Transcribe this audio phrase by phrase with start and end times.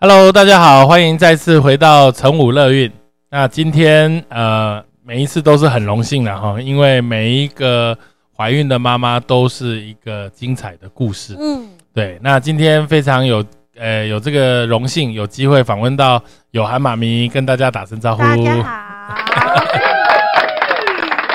[0.00, 2.88] Hello，大家好，欢迎再次回到成武乐运。
[3.30, 7.98] 那今天呃，每一次都是很荣幸的哈，因为每一个
[8.36, 11.34] 怀孕的妈妈都是一个精彩的故事。
[11.36, 12.16] 嗯，对。
[12.22, 13.44] 那今天非常有
[13.76, 16.22] 呃有这个荣幸，有机会访问到
[16.52, 18.22] 有涵妈咪，跟大家打声招呼。
[18.22, 18.70] 大家好。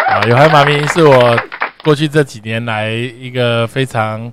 [0.16, 1.38] 啊，有涵妈咪是我
[1.84, 4.32] 过去这几年来一个非常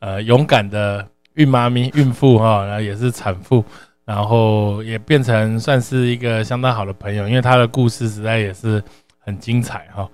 [0.00, 1.06] 呃勇敢的。
[1.36, 3.64] 孕妈咪、孕妇哈，然后也是产妇，
[4.04, 8.82] 然后也变成算是一个相当好的朋友，因为她的故事实在也是
[9.18, 10.08] 很精彩哈。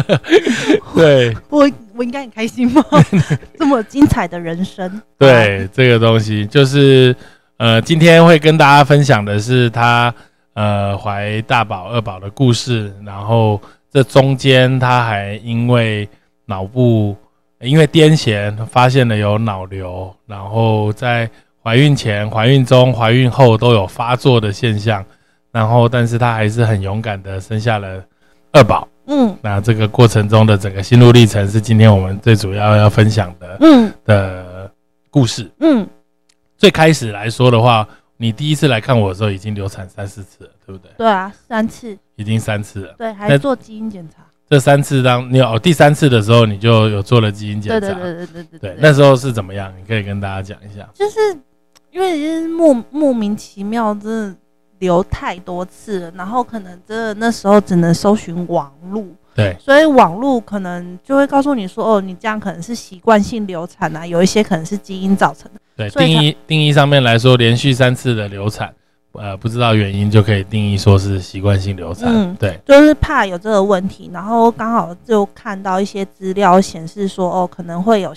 [0.94, 2.82] 对， 我我应该很开心吗？
[3.58, 5.02] 这么精彩的人生。
[5.18, 7.14] 对，这个东西就是
[7.56, 10.14] 呃，今天会跟大家分享的是她
[10.54, 13.60] 呃怀大宝、二宝的故事，然后
[13.92, 16.08] 这中间她还因为
[16.46, 17.16] 脑部。
[17.64, 21.28] 因为癫痫发现了有脑瘤，然后在
[21.62, 25.04] 怀孕前、怀孕中、怀孕后都有发作的现象，
[25.50, 28.04] 然后但是她还是很勇敢的生下了
[28.52, 28.86] 二宝。
[29.06, 33.58] 嗯，那这个过程中的整个心路历程是今天我们最主要要分享的。
[33.60, 34.70] 嗯，的
[35.10, 35.50] 故事。
[35.60, 35.86] 嗯，
[36.56, 40.90] 最开始来说的话，你第一次来看我的时候已经流产三四次了，对不对？
[40.96, 41.96] 对啊，三次。
[42.16, 42.94] 已经三次了。
[42.96, 44.23] 对，还做基因检查。
[44.48, 47.80] 这三次当你有第三次的时候，你就有做了基因检查。
[47.80, 48.70] 对对对对对对。
[48.70, 49.72] 对，那时候是怎么样？
[49.78, 50.88] 你可以跟大家讲一下。
[50.92, 51.18] 就是
[51.90, 54.36] 因为是莫莫名其妙，真的
[54.80, 59.14] 流太多次了，然后可能真的那时候只能搜寻网路。
[59.34, 59.56] 对。
[59.58, 65.60] 所以网路可能就会告诉你说，哦，你这样可能是习惯性流产啊，有一些可能是基因造成的。
[65.76, 68.72] 对，定义定义上面来说，连续三次的流产。
[69.14, 78.12] 呃，不知道原因就可以定义说是习惯性流产，嗯，对，就是怕有这个问题，然后刚好就看到一些资料显示说，哦，可能会有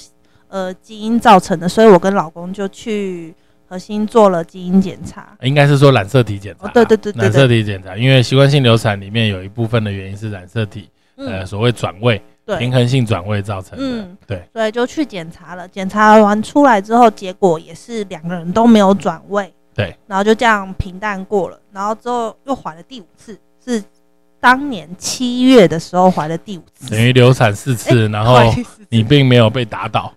[0.47, 3.33] 呃基因造成的，所以我跟老公就去
[3.69, 12.19] 核心做了基因检查，应该是说染色体检查，哦对对对，染色体检查，因为习惯性流产里面有一部分的原因是染色体，呃，所谓转位，
[12.57, 19.53] 平衡性转位造成的，嗯，对，所以就去检查了，检查完出来之后，结果也是两个人都没有转位。
[19.77, 23.83] 对，然后就这样平淡过了，然后之后又怀了第五次，是
[24.39, 28.39] 当年七月的时候怀的第五次，等于流产四次，然后
[28.89, 30.11] 你并没有被打倒。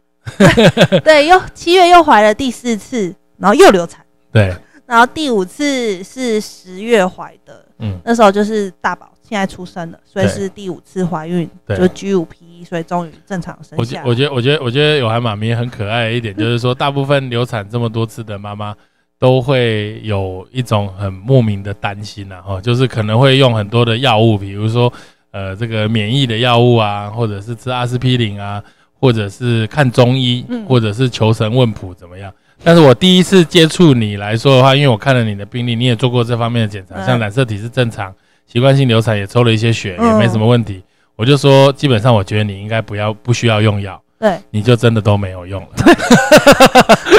[1.05, 4.03] 对，又七月又怀了第四次，然后又流产。
[4.33, 4.57] 对，
[4.87, 14.03] 然后第五次是十月怀的，嗯，那时候就是大宝现在出生了，所以是第五次怀孕，就 G 五 P，所以终于正常生下。
[14.07, 18.75] 我觉得，我觉得，我觉得有孩妈咪很可爱的一点，就是说大部分流产这么多次的妈妈。
[19.21, 24.91] 都会有一种很莫名的担心呐，哈，就是可能会用很多的药物，比如说，
[25.31, 28.65] 呃，这个免疫的药物啊，或者是吃阿司匹林啊，
[28.99, 32.33] 或者是看中医，或者是求神问卜怎么样。
[32.65, 38.15] 但是我第一次接触你来说的话，因为我看了你的病历，你也做过这方面的检查，像染色体是正常，
[38.47, 40.83] 习惯性流产也抽了一些血，也没什么问题。
[41.17, 44.01] 我就说，基本上我觉得你应该不要不需要用药。
[44.21, 45.69] 对，你就真的都没有用了。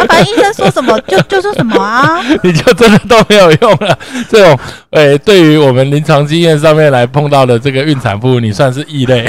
[0.07, 3.97] 反 正医生说什么就就说什么啊， 你就真的都没有用了。
[4.29, 4.59] 这种，
[4.91, 9.27] 诶，对于我们临床经验上面来碰到的这个孕产妇，你算是异类。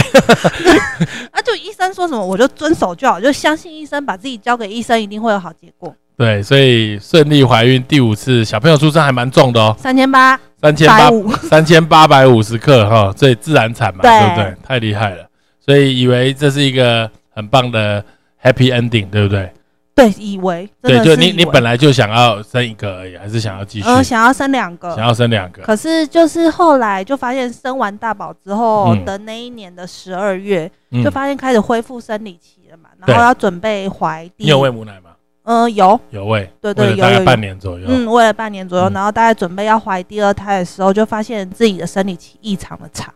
[1.33, 5.95] 那 就医生说什么我就遵守就好，就相信医生，把自己交给医生，一定会有好结果。
[6.19, 11.09] 对，所以顺利怀孕第五次，小朋友出生还蛮重的哦，三千八，三千八，
[11.49, 14.55] 三千八百五十克哈，这自然产嘛，对不对？
[14.63, 15.25] 太厉害了，
[15.65, 17.11] 所以以为这是一个。
[17.35, 18.05] 很棒的
[18.43, 19.53] happy ending，对不对？
[19.95, 23.87] 对，以为对，就你你本来就想要生一个而已，还是想要继续？
[23.87, 25.63] 呃，想要生两个，想要生两个。
[25.63, 30.69] 可是就是后来就发现生完大宝之后的那一年的十二月，
[31.05, 34.29] 就发现开始恢复生理期了嘛，然后要准备怀。
[34.39, 35.11] 你有喂母奶吗？
[35.45, 37.85] 嗯，有有喂，对对，大概半年左右。
[37.87, 43.13] 嗯，喂了半年左右，然后大概准备要怀第二胎的时候，就发现自己的生理期异常的长，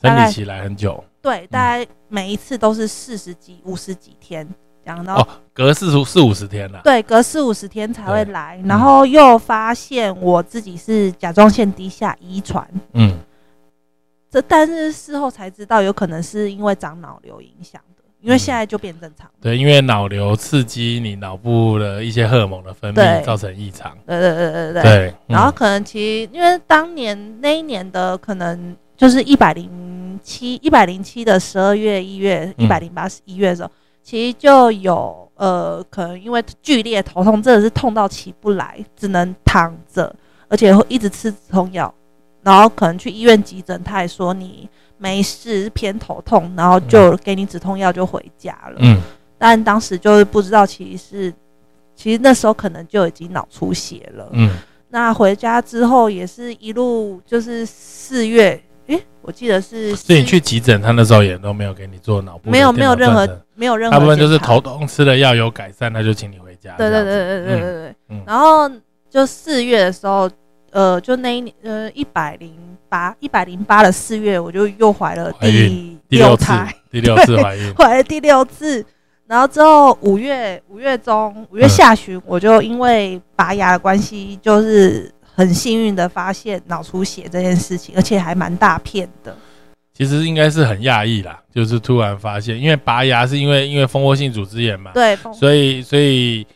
[0.00, 1.02] 生理期来很久。
[1.22, 4.46] 对，大概每一次都是四十几、五十几天，
[4.82, 6.80] 然后哦，隔四十四五十天了。
[6.82, 12.68] 对，隔四五十天才会来，然后又发现我自己是甲状腺低下遗传。
[12.94, 13.16] 嗯，
[14.28, 18.02] 这但是事后才知道，有可能是因为长脑瘤影响的。
[18.20, 19.28] 因为现在就变正常。
[19.40, 23.98] 对，因为脑瘤刺激你脑部的一些荷尔蒙的分泌，造成异常。
[24.06, 24.82] 对对对对对。
[24.82, 29.68] 对，然后可能其实因为当年那一年的可能就是一百零
[30.22, 33.70] 七一百零七的十二月一月一百零八一月的时候，
[34.00, 40.14] 其实就有呃可能因为剧烈头痛，真的是痛到起不来，只能躺着，
[40.46, 41.92] 而且会一直吃止痛药，
[42.42, 44.68] 然后可能去医院急诊，他也说你。
[44.98, 48.76] 没事，偏头痛，然后就给你止痛药就回家了。
[48.78, 49.00] 嗯，
[49.36, 51.34] 但当时就是不知道，其实是
[51.96, 54.28] 其实那时候可能就已经脑出血了。
[54.30, 54.48] 嗯，
[54.90, 58.64] 那回家之后也是一路就是四月，诶，
[59.22, 59.96] 我记得是。
[59.96, 66.74] 所以你去急诊，他那时候也都没有给你做脑部，没有没有任何没有任何，大部分就是头痛吃了药有改善，他就请你回家。
[66.76, 67.94] 对对对对对对对。
[68.10, 68.70] 嗯，然后
[69.08, 70.30] 就四月的时候。
[70.74, 72.50] 呃，就那一年，呃，一百零
[72.88, 78.82] 八，一百零八的四月，我就又怀了第六胎，第六次怀孕， 怀了第六次。
[79.26, 89.34] 然后之后五月五月中五月下旬，我就因为拔牙的关系，就是很幸运的发现脑出血这件事情，而且还蛮大片的。
[89.94, 96.46] 其实应该是很讶异啦，就是突然发现，因为拔牙是因为因为蜂窝性组织炎嘛，对，所以所以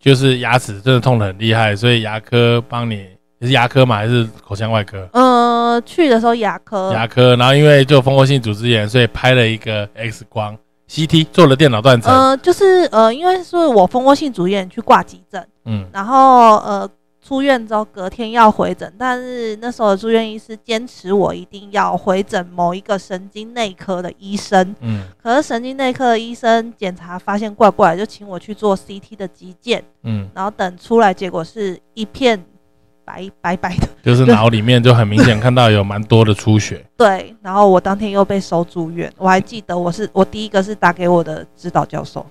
[0.00, 3.06] 就是牙齿真的痛得很厉害，所以牙科帮你。
[3.38, 3.96] 你是牙科嘛？
[3.96, 5.06] 还是口腔外科？
[5.12, 6.90] 呃，去的时候牙科。
[6.94, 10.56] 牙科，然后因为就蜂窝性组织炎，所以拍了一个 X 光、
[10.88, 12.10] CT，做了电脑断层。
[12.10, 16.90] 呃，就是呃，因为是我蜂窝性组织炎去挂急诊，嗯，然后呃
[17.26, 32.44] 出院之后隔天要回诊，但是那时候的住院医师坚持我一定要回诊某一个神经内科的医生，嗯，可是神经内科的医生检查发现怪怪，就请我去做 CT 的急件，嗯，然后等出来结果是一片。
[33.06, 36.84] 白白白的，就是脑里面就很明显看到有蛮多的出血。
[36.98, 39.08] 对，然后我当天又被收住院。
[39.16, 42.26] 我还记得，我是我第一个是打给我的指导教授。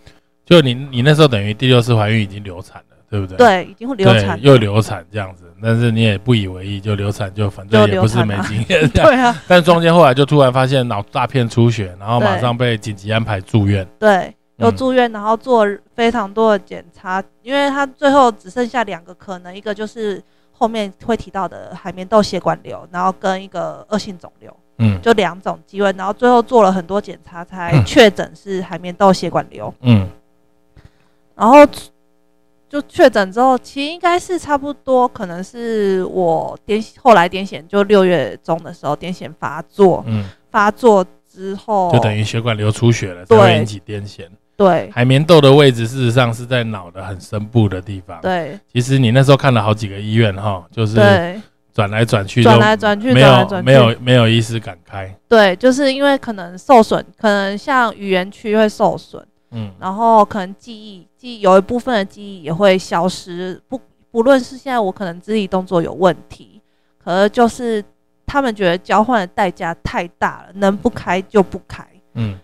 [0.46, 3.38] 就你你那时候等于第六次怀孕已经流产了，对不对？
[3.38, 8.88] 对，已经流产，又流产这样子，但是你也不以为意，就流产就反正也不是没经验。
[8.94, 9.36] 对啊。
[9.48, 13.88] 但中间后来就突然发现脑大片出血，然后马上被紧急安排住院。
[14.00, 15.66] 对，又住院，然后做
[15.96, 20.22] 非常多的检查，因为他最后只剩下两个可能，一个就是。
[20.58, 30.08] 后面会提到的海绵窦血管瘤，然后跟一个恶性肿瘤，嗯，就两种机会，然后最后做了很多检查才确诊是海绵窦血管瘤，嗯，
[31.36, 31.58] 然后
[32.70, 44.26] 就确诊之后，其实应该是差不多，可能是我癫后来癫痫，就六月中的时候癫痫发作，嗯，发作之后就等于血管流出血了，才会引起癫痫。
[44.58, 48.20] 对，海绵窦的位置事实上是在脑的很深部的地方。
[48.22, 50.96] 对，其实你那时候看了好几个医院哈，就是
[51.74, 55.14] 转来转去，转来转去，没有没有没有医师敢开。
[55.28, 59.22] 对，就是因为可能受损，可能像语言区会受损，
[59.56, 63.60] 嗯，然后可能记忆记有一部分的记忆也会消失。
[63.68, 63.80] 不
[64.12, 66.62] 不论是现在我可能肢体动作有问题，
[67.04, 67.84] 可是就是
[68.26, 71.84] 他们觉得交换的代价太大了，能不开就不开。
[72.14, 72.38] 嗯，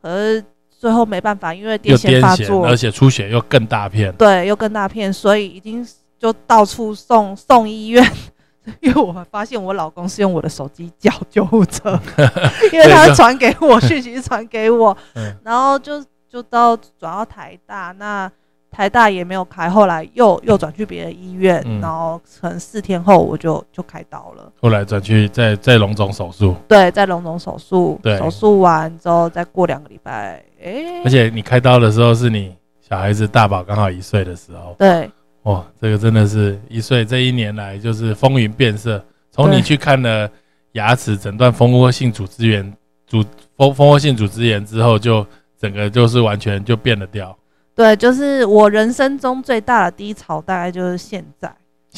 [0.00, 0.44] 可是。
[0.82, 5.86] 最后没办法，因为癫痫发作，而且出血又更大片，对，又更大片，所以已经
[6.18, 8.04] 就到处送送医院。
[8.82, 11.96] 因为我发现我老公是用我的手机叫救护车，
[12.72, 14.96] 因为他传给我讯息，传给我，
[15.44, 18.30] 然后就就到转到台大那。
[18.74, 24.50] 台大也没有开，后来又又转去别的医院，然后可能四天后我就就开刀了。
[24.62, 35.06] 后来转去再再隆肿手术，对，在隆肿手术，手术完之后再过两个礼拜，哎，而且你开刀的时候是你小孩子大宝刚好一岁的时候，对，
[35.42, 39.04] 哇，这个真的是一岁，这一年来就是风云变色。
[39.30, 40.26] 从你去看了
[40.72, 42.72] 牙齿诊断蜂窝性组织炎，
[43.06, 43.22] 组
[43.54, 45.26] 蜂蜂窝性组织炎之后，就
[45.62, 47.34] 整个就是完全就变了调。
[47.72, 51.48] 对，就是我人生中最大的低潮，大概就是现在，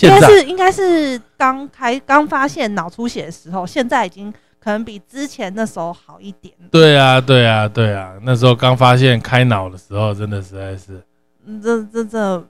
[0.03, 6.55] 应该是应该是刚开刚发现脑出血的时候，现在已经可能比之前那时候好一点。
[6.71, 11.03] 对啊，对啊，对啊，那时候刚发现开脑的时候，真的实在是，
[11.47, 12.47] 嗯，这这这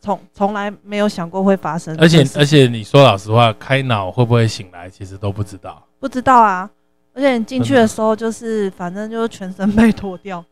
[0.00, 1.94] 从从来没有想过会发生。
[1.98, 5.86] 而且而且你说老实话，开脑会不会醒来，其实都不知道。
[6.00, 6.70] 不知道啊，
[7.14, 10.44] 而且你进去的时候，就是反正就是全身被脱掉。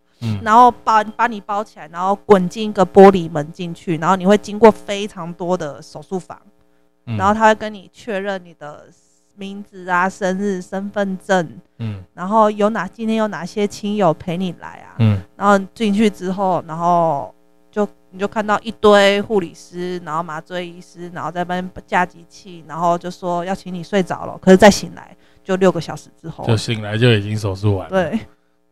[0.43, 6.39] 然后把把你包起来，然后滚进一个玻璃门进去，然后你会经过非常多的手术房，
[7.07, 8.85] 然后他会跟你确认你的
[9.35, 17.35] 名字啊、生日、身份证，嗯，然后有哪今天有哪些亲友陪你来啊，嗯，然后进去之后，然后
[17.71, 25.17] 就你就看到一堆护理师，然后麻醉医师，然后在那边架机器，然后就说要请你睡着了，可是再醒来
[25.51, 28.21] 就六个小时之后，就醒来就已经手术完了，对。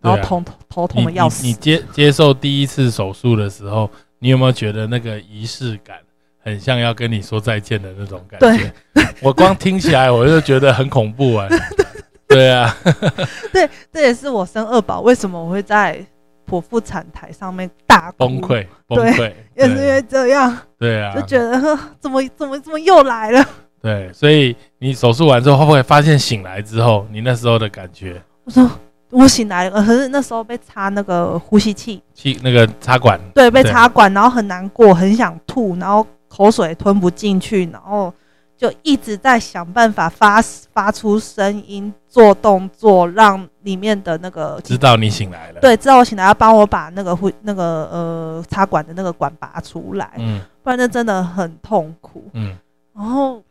[0.01, 1.49] 然后对啊头头痛的要死你。
[1.49, 5.97] 你接接受第一次手术的时候，你有没有觉得那个仪式感
[6.39, 8.73] 很像要跟你说再见的那种感觉？
[9.21, 11.49] 我光听起来我就觉得很恐怖啊。
[12.29, 12.73] 对啊，
[13.53, 16.01] 对，这也是我生二宝为什么我会在
[16.49, 23.45] 剖腹产台上面大崩，溃崩对溃，也是因为这样，对啊，就觉得怎么怎么怎么又来了？
[23.83, 28.71] 对，所以你手术完之后，会不会发现醒来之后，你那时候的感觉，我说
[29.11, 38.13] 我醒来了，可是那时候被插那个呼吸器，气那个插管，对，被插管，然后很难过，很想吐，然后口水吞不进去，然后
[38.57, 40.41] 就一直在想办法发
[40.73, 52.25] 发出声音，做动作，让里面的那个知道你醒来了。，对，知道我醒来要帮我把那个呼那个呃插管的那个管拔出来，嗯不然那真的很痛苦。
[52.35, 52.55] 嗯。
[52.95, 53.43] 然后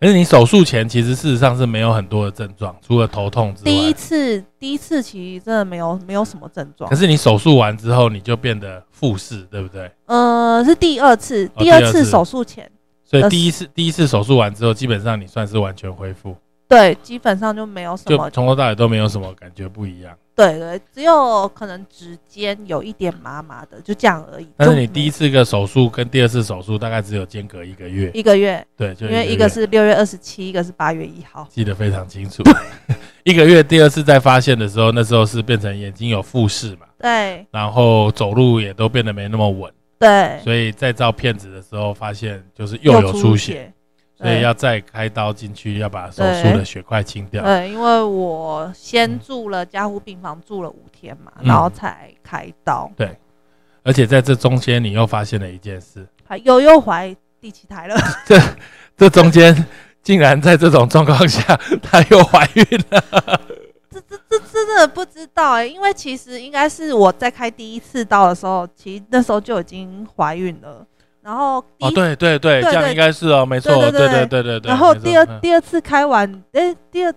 [0.00, 3.92] 可是你手术前其实事实上是没有很多的症状，除了头痛之外第一。
[3.92, 9.90] 次第一次其实真的没有没有什么症状可，是你手术完之后，你就变得复视，对不对？
[10.06, 12.70] 呃，是第二次哦第二次手术前，呃
[13.04, 16.36] 所以第一次第一次手术完之后，基本上你算是完全恢复，
[16.68, 20.14] 对，基本上就没有什就么从头到尾都没有什么感觉不一样。
[20.36, 24.46] 对对，只有可能指尖有一点麻麻的，就这样而已。
[24.56, 31.44] 但是就你第一次个手术跟第二次手术大概只有间隔一个月，一个月，对，就因为一个月是六月二十七，一个是八月一号。
[31.50, 32.44] 记得非常清楚。
[33.24, 43.72] 一个月第二次再发现的时候，那时候是变成眼睛有复视嘛，对然后走路也都变得没那么稳，对，所以在照片子的时候发现就是又有出血，血。
[44.18, 47.44] 所以要再开刀进去，要把手术的血块清掉。
[47.44, 53.16] 对，因为我先住了加护病房住了五天嘛，嗯然后才开刀，对
[53.84, 57.96] 而且在这中间，你又发现了一件事，还又又怀第七胎了。
[58.98, 59.64] 这中间
[60.02, 63.00] 竟然在这种状况下，她又怀孕了。
[63.90, 70.86] 这这这真的不知道哎、因为其实应该是我在开第一次刀的时候，其实那时候就已经怀孕了，
[71.28, 74.08] 然后一哦，对对对，这样应该是哦，没错，对对对。
[74.08, 74.68] 对对对对。
[74.70, 77.12] 然后第二第二次开完，哎、第二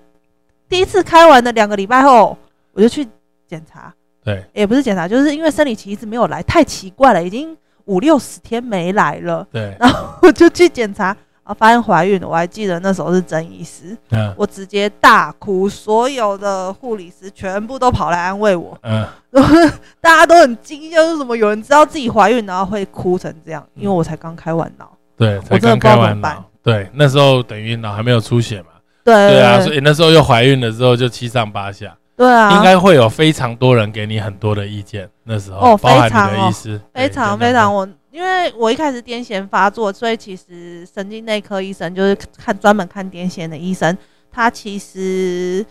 [0.68, 2.38] 第一次开完的两个礼拜后，
[2.74, 3.08] 我就去
[3.48, 12.22] 检查，对，也不是检查，就是因为生理期一直没有来，太奇怪了，已经五六十天没来了，对，然后我就去检查，啊，发现怀孕。
[12.24, 14.34] 我还记得那时候是曾医师，嗯。
[14.38, 19.06] 我直接大哭，所有的护理师全部都跑来安慰我，嗯，
[20.00, 24.92] 大家都很惊讶，为什么有人知道自己怀孕，然后会哭成这样，因为我才刚开完脑。
[25.18, 26.20] 对，才刚开完
[26.64, 28.68] 对，那时候等于脑还没有出血嘛，
[29.04, 29.14] 对。
[29.14, 43.98] 对啊，所以那时候又怀孕了之后就七上八下，对啊，应该会有非常多人给你很多的意见，那时候哦包含非常的意思，非常非常，我因为我一开始癫痫发作，所以其实神经内科医生就是看专门看癫痫的医生，
[44.30, 45.66] 他其实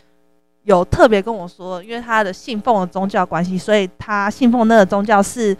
[0.64, 5.54] 有特别跟我说，因为他的信奉的宗教关系，所以他信奉那个宗教是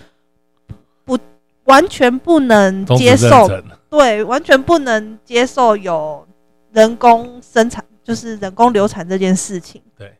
[1.04, 1.18] 不
[1.64, 3.46] 完全不能接受，
[3.90, 6.26] 对，完全不能接受有
[6.72, 9.82] 人工生产，就是人工流产这件事情。
[9.98, 10.14] 对。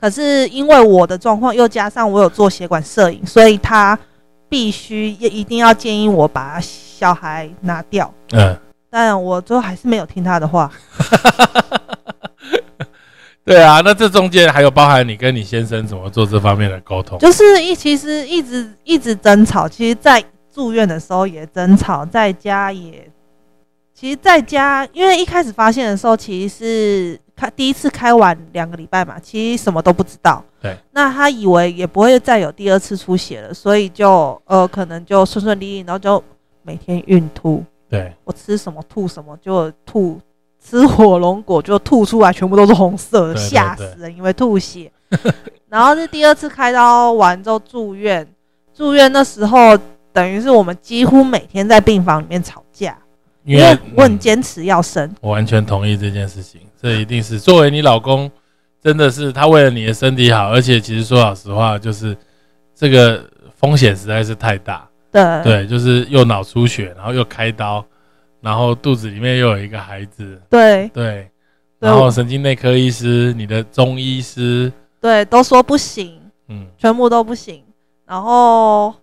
[0.00, 3.98] 可是因为我的状况，又加上我有做血管摄影，所以他
[4.50, 8.12] 必须也一定要建议我把小孩拿掉。
[8.32, 8.54] 嗯，
[8.90, 10.70] 但我最后还是没有听他的话。
[13.42, 23.10] 对啊，那这中间还有包含你跟你先生怎么做这方面的沟通，就是一其实一直一直争吵，其实，在住院的时候也争吵，在家也，
[24.00, 30.42] 其实在家，因为一开始发现的时候，其实是开第一次开完两个礼拜嘛，其实什么都不知道。
[30.58, 30.74] 对。
[30.92, 36.24] 那他以为也不会再有第二次出血了，所以就呃可能就顺顺利利，然后就
[36.62, 40.18] 每天孕吐，对，我吃什么吐什么，就吐。
[40.62, 44.90] 吃火龙果就吐出来，全部都是红色吓死人，因为吐血。
[45.68, 48.26] 然后是第二次开刀完之后住院，
[48.74, 49.76] 住院那时候
[50.10, 52.96] 等于是我们几乎每天在病房里面吵架，
[53.44, 55.10] 因为我很嗯坚持要生。
[55.20, 58.30] 我完全同意这件事情，这一定是作为你老公，
[58.82, 62.16] 真的是他为了你的身体好，而且其实说老实话，就是
[62.74, 63.24] 这个
[63.56, 65.42] 风险实在是太大，对。
[65.42, 67.84] 对，就是又脑出血，然后又开刀，
[68.40, 70.88] 然后肚子里面又有一个孩子，对。
[70.88, 71.30] 对，
[71.78, 71.88] 对。
[71.88, 74.70] 然后神经内科医师、你的中医师，
[75.00, 77.62] 对，都说不行，嗯，全部都不行。
[78.06, 78.94] 然后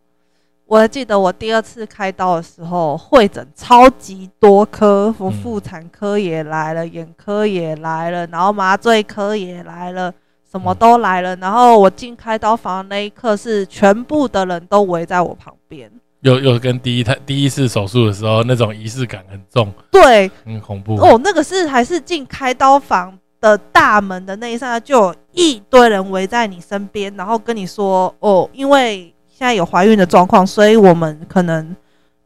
[0.68, 10.14] 我还记得我第二次开刀的时候，会诊超级多科，我嗯妇产科也来了，眼科也来了，然后麻醉科也来了。
[10.50, 15.92] 什么嗯都来了，然后我进开刀房的那一刻，是全部的人都围在我旁边。
[16.22, 20.96] 又又跟第一胎第一次手术的时候那种仪式感很重，对，很恐怖。
[20.96, 31.76] 哦，那个是还是进开刀房的的大门的那一刹那，就有一堆人围在你身边，然后跟你说：“哦，因为现在有怀孕的状况，所以我们可能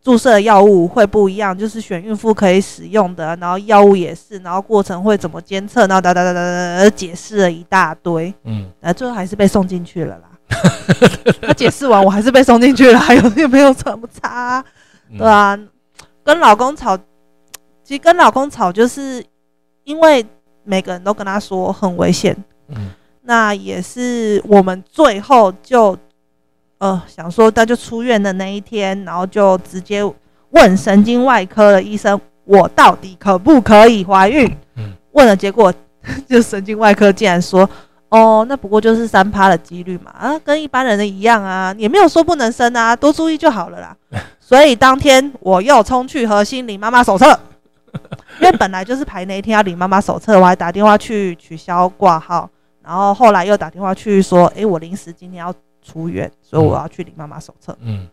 [0.01, 10.30] 注射药物会不一样，就是选孕妇可以使用的，然后药物也是，然后过程会怎么监测，然后哒哒哒哒哒解释了一大堆，嗯，呃，最后还是被送进去了啦。
[11.46, 14.63] 他解释完，我还是被送进去了，还有有没有什么差？
[15.18, 15.60] 对啊，
[16.24, 16.96] 跟老公吵，
[17.84, 19.24] 其实跟老公吵，就是
[19.84, 20.25] 因为。
[20.63, 22.38] 每个人都跟他说很危险，
[22.68, 22.91] 嗯，
[23.24, 25.98] 那也是我们最后就
[26.81, 30.01] 呃想说，那就出院的那一天，然后就直接
[30.50, 34.51] 问神经外科的医生，我到底可不可以怀孕？
[34.77, 35.71] 嗯，问了，结果
[36.27, 37.69] 就神经外科竟然说，
[38.09, 43.95] 哦，那不过就是三趴的几率嘛，啊，跟一般人的一样啊，也没有说不能生啊，多注意就好了啦。
[44.41, 47.39] 所以当天我又冲去核心领妈妈手册。
[48.39, 52.50] 因为本来就是排那一天要领妈妈手册，我还打电话去取消挂号，
[52.81, 57.77] 然后后来又打电话去说，哎，我临时今天要出院，所以我要去领妈妈手册。
[57.81, 58.07] 嗯，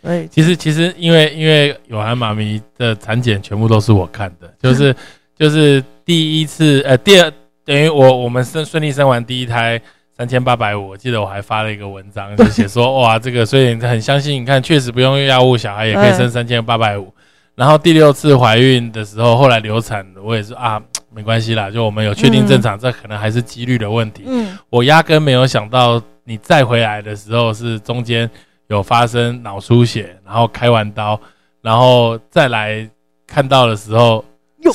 [0.00, 4.94] 所以其实其实因为因为有涵妈咪的产检全部都是我看的， 就是
[5.36, 7.32] 就是第一次呃第二
[7.64, 9.80] 等于我我们生顺利生完第一胎
[10.16, 17.12] 三千八百五，我记得我还发了一个文章， 就写说哇这个所以很相信，你看确实不用用药物，小孩也可以生三千八百五。
[17.56, 20.78] 然后第六次怀孕的时候，后来流产，我也是啊，
[21.16, 24.24] 没关系啦，就我们有确定正常，这可能还是几率的问题。
[24.26, 28.30] 嗯，我压根没有想到你再回来的时候是中间
[28.66, 31.18] 有发生脑出血，然后开完刀，
[31.62, 32.86] 然后再来
[33.26, 34.22] 看到的时候
[34.58, 34.70] 又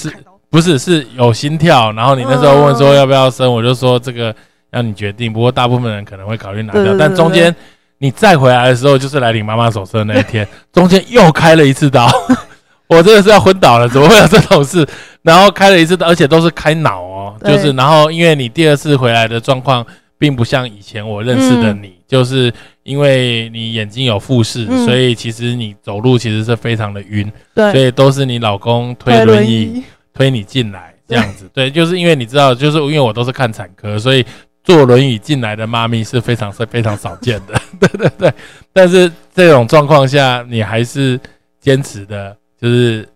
[0.50, 4.36] 不是是有心跳，然后你那时候问说要不要生，我就说这个
[4.71, 5.31] 让你决定。
[5.31, 7.55] 不过大部分人可能会考虑拿掉，但中间
[8.00, 12.10] 你再回来的时候，就是来领妈妈手册那一天，中间又开了一次刀。
[12.89, 14.86] 我真的是要昏倒了，怎么会有这种事？
[15.22, 19.86] 然后开了一次，而且都是开脑哦，就是然后因为你第二次回来的状况，
[20.18, 29.84] 并不像以前我认识的你，就是因为你眼睛有复视，所以其实你走路其实是非常的晕，对，所以都是你老公推轮椅。
[30.13, 34.24] 推你进来这样子， 对，就是因为你知道，就是因为我都是看产科，所以
[34.62, 38.34] 坐轮椅进来的妈咪是非常是非常少见的， 对对对，
[38.74, 41.17] 但是这种状况下，你还是
[41.62, 42.36] 坚持的。
[42.62, 43.08] 就是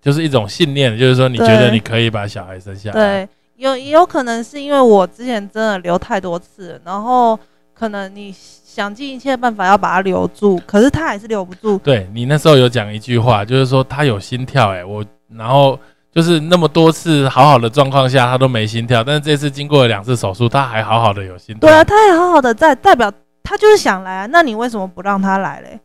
[0.00, 2.94] 就是一种信念，就是说你觉得你可以把小孩生下来。
[2.94, 7.38] 对，有也有可能是因为我之前真的留太多次，然后
[7.74, 11.76] 可能你想尽一切办法要把它留住，可是他还是留不住。
[11.78, 15.04] 对你那时候有讲一句话，就是说他有心跳，哎，我
[15.36, 15.78] 然后
[16.12, 21.68] 就是那么多次好好的状况下他都没心跳，但是这次经过了两次手术，他还好好的有心跳。
[21.68, 25.78] 对啊，他还好好的在，代表他就是想来啊，那你为什么不让他来嘞？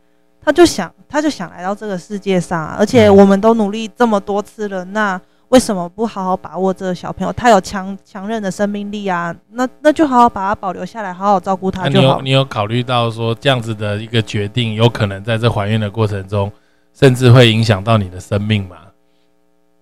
[0.46, 7.32] 他就想，他就想来到这个世界上，而且我们都努力这么多次了，那为什么不好好把握这个小朋友？
[7.32, 12.00] 他有强强韧的生命力啊，那那就好好把他保留下来，好好照顾他就好。
[12.00, 16.52] 你有你有考虑到说这样子的一个决定，有可能在这怀孕的过程中，
[16.94, 18.76] 甚至会影响到你的生命吗？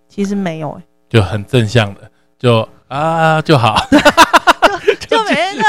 [0.08, 2.00] 其实没有，哎，就很正向的，
[2.38, 3.76] 就啊就好。
[5.08, 5.64] 就没了，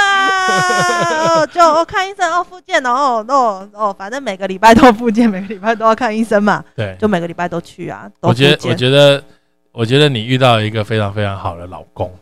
[1.74, 6.64] 就看医生哦，复健哦，哦哦，反正每个礼拜都复健，每个礼拜都要看医生嘛。
[6.76, 8.08] 对，就每个礼拜都去啊。
[8.20, 9.24] 我觉得，我觉得，
[9.72, 12.14] 我觉得你遇到一个非常非常好的老公，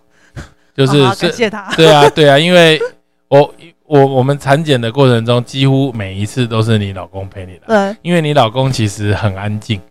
[0.75, 1.73] 就是 感谢他。
[1.75, 2.79] 对啊，对啊，因为
[3.27, 3.53] 我
[3.85, 7.61] 我我们产检的过程中，几乎每一次都是你老公陪你的。
[7.67, 9.81] 对，因为你老公其实很安静，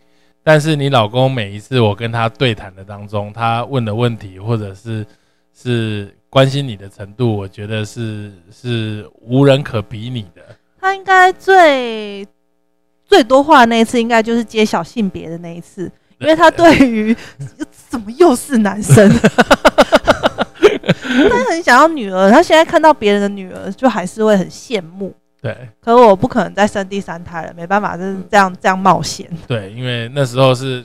[0.42, 5.06] 但是你老公每一次我跟他对谈的当中，他问的问题或者是
[5.54, 6.14] 是。
[6.32, 10.40] 关心你的程度，我觉得是是无人可比拟的。
[10.80, 12.26] 他应该最
[13.04, 17.14] 最多话那一次，应该就是揭晓性别的那一次，因为他对于
[17.70, 19.06] 怎么又是男生，
[21.28, 22.30] 他很想要女儿。
[22.30, 25.14] 他现在看到别人的女儿，就还是会很羡慕。
[25.42, 29.28] 对，可我不可能再生第三胎了，没办法，就是这样这样冒险。
[29.46, 30.82] 对，因为那时候是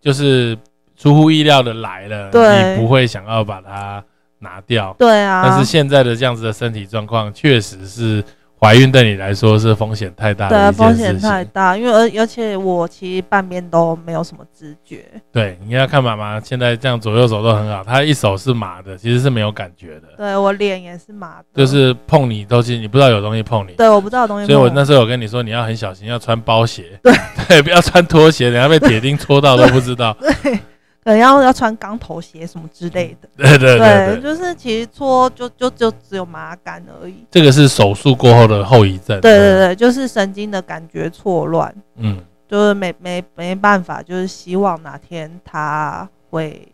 [0.00, 0.56] 就是
[0.96, 4.02] 出乎意料的来了，你不会想要把它。
[4.40, 8.22] 拿掉，对啊，但是现在的这样子的身体状况，确实是
[8.60, 15.04] 怀孕对你来说是风险太大的对，风险太大，因为而而且我其实半边都没有什么知觉。
[15.32, 20.08] 对，你要看妈妈现在这样左右手都很好，她一手是麻的，其实是没有感觉的。
[20.16, 23.72] 对我脸也是麻的，就是碰你都是你不知道有东西碰你。
[23.74, 24.46] 对，我不知道有东西。
[24.46, 26.98] 所以我那时候有跟你说，你要很小心，要穿包鞋。
[27.02, 27.12] 对
[27.48, 30.16] 对，不要穿拖鞋，等下被铁钉戳到都不知道。
[30.42, 30.58] 对。
[31.08, 37.24] 可能要要穿钢头鞋什么之类的， 对对对，就是其实搓就就就只有麻感而已。
[37.30, 39.18] 这个是手术过后的后遗症。
[39.22, 41.74] 对对对，就是神经的感觉错乱。
[41.96, 46.68] 嗯，就是没没没办法，就是希望哪天他会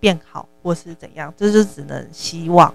[0.00, 2.74] 变好，或是怎样，这就只能希望。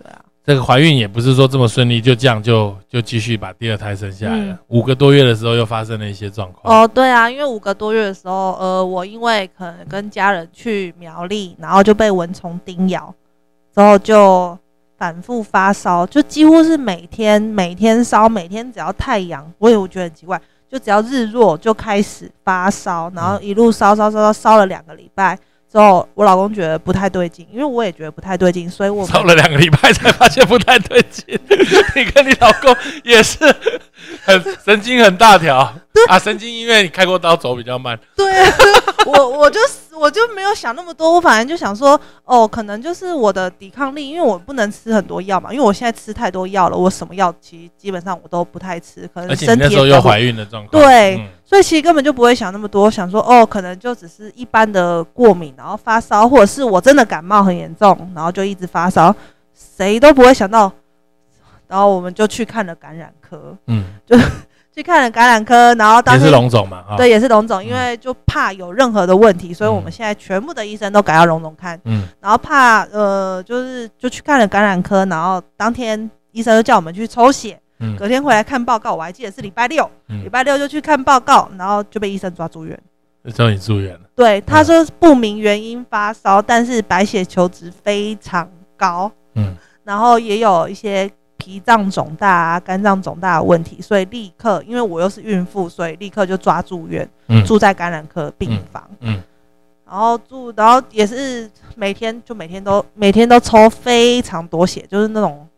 [0.00, 4.52] 对啊，这个怀孕也不是说这么顺利，就这样就就继续把第二胎生下来了。
[4.52, 6.82] 嗯五个多月的时候又发生了一些状况。
[6.82, 13.14] 哦，对啊，因为五个多月的时候，呃，我因为可能跟家人去苗栗，然后就被蚊虫叮咬，
[13.72, 14.58] 之后就
[14.98, 25.38] 反复发烧，就几乎是每天每天烧，每天只要太阳，我也我觉得很奇怪，就只要日落就开始发烧，然后一路烧烧烧烧烧了两个礼拜。
[25.72, 31.24] 之后，我老公觉得不太对劲，因为我也觉得不太对劲，所以我们烧了两个礼拜才发现不太对劲。
[31.96, 33.38] 你跟你老公也是
[34.22, 35.72] 很神经很大条。
[36.08, 37.98] 啊，神经因为你开过刀走比较慢。
[38.14, 38.30] 对。
[38.44, 38.54] 啊，
[39.06, 39.58] 我我就
[39.98, 51.16] 我就没有想那么多，我反正就想说，哦，可能就是我的抵抗力，因为我不能吃很多药嘛，因为我现在吃太多药了，我什么药其实基本上我都不太吃，可能身体又怀孕的状况，对。
[51.16, 59.14] 嗯所以其实根本就不会想那么多，想说哦，可能就只是一般的过敏，然后发烧，或者是我真的感冒很严重，然后就一直发烧，
[59.54, 60.72] 谁都不会想到。
[61.68, 64.16] 然后我们就去看了感染科，嗯， 就
[64.74, 67.76] 去看了感染科，然后当天也是龙总嘛，啊，对，也是龙总，因嗯。
[67.76, 72.08] 为就怕有任何的问题，所以我们嗯现在全部的医生都改到龙总看，嗯。
[72.18, 77.96] 然后怕呃，就是就去看了感染科，然后当天医生就叫我们去抽血，嗯。
[77.96, 82.78] 隔天回来看报告，我还记得是礼拜六，礼嗯，拜六就去看报告，然后就被医生抓住院。
[83.34, 89.54] 叫你住院了，对，他说不明原因发烧，但是白血球值非常高，嗯。
[89.84, 97.44] 然后也有一些脾脏肿大啊、肝脏肿大的问题，所以立刻，因为我又是孕妇，所以立刻就抓住院，嗯。
[97.44, 98.88] 住在感染科病房。
[99.00, 99.22] 嗯
[99.84, 105.51] 然后住，然后也是每天就每天都每天都抽非常多血，就是那种大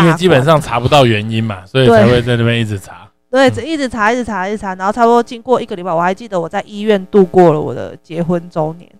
[0.00, 3.08] 因为基本上查不到原因嘛，所以才会在那边一直查。
[3.30, 8.90] 对，一直查一直查一直查，然后差不多经过一个礼拜，我还记得我在医院度过了我的结婚周年。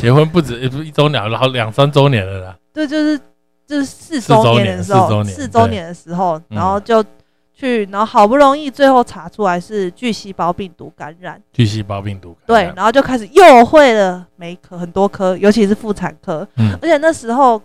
[0.00, 2.56] 结婚不止 一周年，然后两三周年了啦。
[2.72, 3.18] 对，就是
[3.66, 7.04] 就是四四周周年年的时候，四周年的时候，嗯然后就
[7.54, 16.76] 去，然后好不容易最后查出来是巨细胞病毒感染，巨细胞病毒感对，然后就开始又会了每科很多科，尤其是妇产科，嗯。
[16.82, 17.60] 而且那时候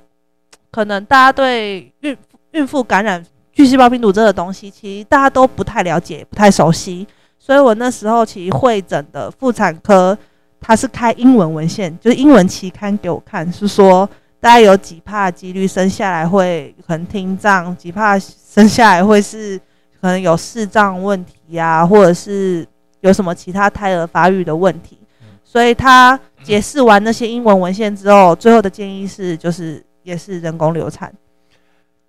[0.71, 2.15] 可能大家对孕
[2.53, 7.05] 孕妇感染巨细胞病毒这个东西，其实大家都不太了解、不太熟悉，
[7.37, 10.17] 所以我那时候其实会诊的妇产科，
[10.59, 19.57] 他是开英文文献，就是英文期刊给我看，是说大概有几帕的几率生下来会可能听障，几帕生下来会是
[20.01, 22.65] 可能有视障问题呀、或者是
[23.01, 24.97] 有什么其他胎儿发育的问题。
[25.43, 31.13] 所以他解释完那些英文文献之后，最后的建议是，就是也是人工流产。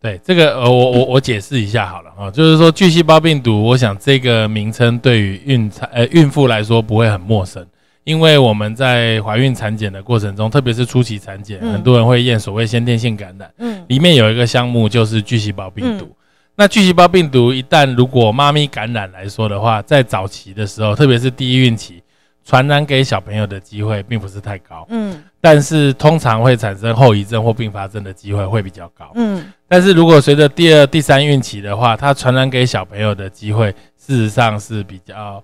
[0.05, 7.67] 对这个呃，我我我解释一下好了啊，就是说巨细胞病毒，我想这个名称对于孕产呃孕妇来说不会很陌生，
[8.05, 16.15] 因为我们在怀孕产检的过程中，特别是初期产检，嗯很多人会验所谓先天性感染，嗯里面有一个项目就是巨细胞病毒。
[16.55, 22.03] 那巨细胞病毒一旦如果妈咪感染来说的话，在早期的时候，特别是第一孕期，
[22.45, 29.11] 传染给小朋友的机会并不是太高，嗯但是通常会产生后遗症或并发症的机会会比较高。
[29.15, 35.43] 嗯但是如果随着第二、第三孕期的话，它传染给小朋友的机会，事实上是比较……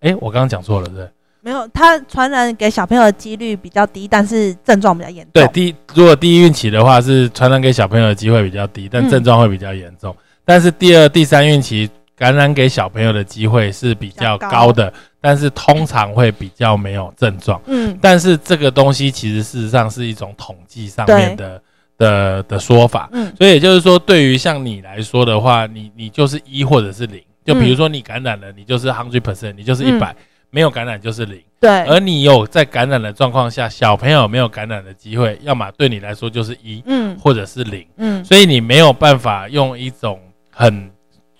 [0.00, 1.08] 哎，我刚刚讲错了，对？
[1.40, 5.30] 没有，它传染给小朋友的几率比较低，但是症状比较严重。
[5.32, 10.14] 对，第如果第一孕期的话，是传染给小朋友的机会比较低，但嗯症状会比较严重。
[10.44, 17.60] 但是第二、第三孕期感染给小朋友的机会是比较高的，但是通常会比较没有症状。
[17.66, 21.60] 嗯但是这个东西其实事实上是一种统计上面的
[21.98, 23.30] 的的说法，嗯。
[23.36, 30.16] 所以也就是说，对于像你来说的话，你你就是一或者是零，就比如说你感染了，你就是 hundred percent，你就是一百、
[30.48, 31.38] 没有感染就是零。
[31.60, 37.18] 对，而你有在感染的状况下，小朋友没有感染的机会，要么对你来说就是一，嗯。
[37.18, 38.24] 或者是零，嗯。
[38.24, 40.88] 所以你没有办法用一种很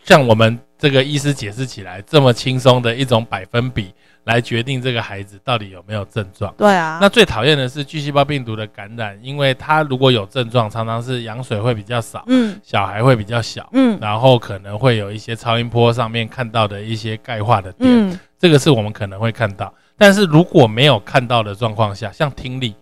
[0.03, 3.93] 像我们这个医师解释起来这么轻松的一种百分比
[4.25, 6.53] 来决定这个孩子到底有没有症状。
[6.57, 12.61] 对啊，那最讨厌的是巨细胞病毒的感染，因为它如果有症状，常常是羊水会比较少，嗯。
[12.63, 13.99] 小孩会比较小，嗯。
[14.01, 18.19] 然后可能会有一些超音波上面看到的一些钙化的点，嗯。
[18.39, 19.73] 这个是我们可能会看到。
[19.97, 22.75] 但是如果没有看到的状况下，像听力，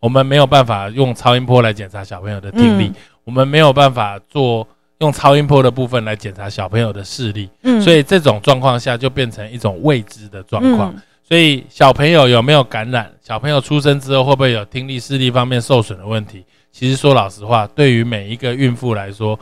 [0.00, 2.94] 我们没有办法用超音波来检查小朋友的听力，嗯。
[3.24, 4.66] 我们没有办法做
[4.98, 10.92] 用超音波的部分来检查小朋友的视力，嗯，所以这种状况下就变成一种未知的状况。
[10.94, 13.10] 嗯所以小朋友有没有感染？
[13.22, 16.44] 小朋友出生之后会不会有听力、视力方面受损的问题？
[16.70, 19.36] 其实说老实话，对于每一个孕妇来说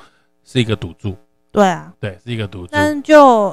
[0.45, 1.17] 是一个赌注，
[1.51, 2.69] 对啊，对，是一个赌注。
[2.71, 3.49] 但就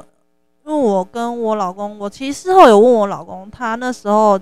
[0.64, 4.38] 因为我跟我老公，我其实事后有问我老公，他那时候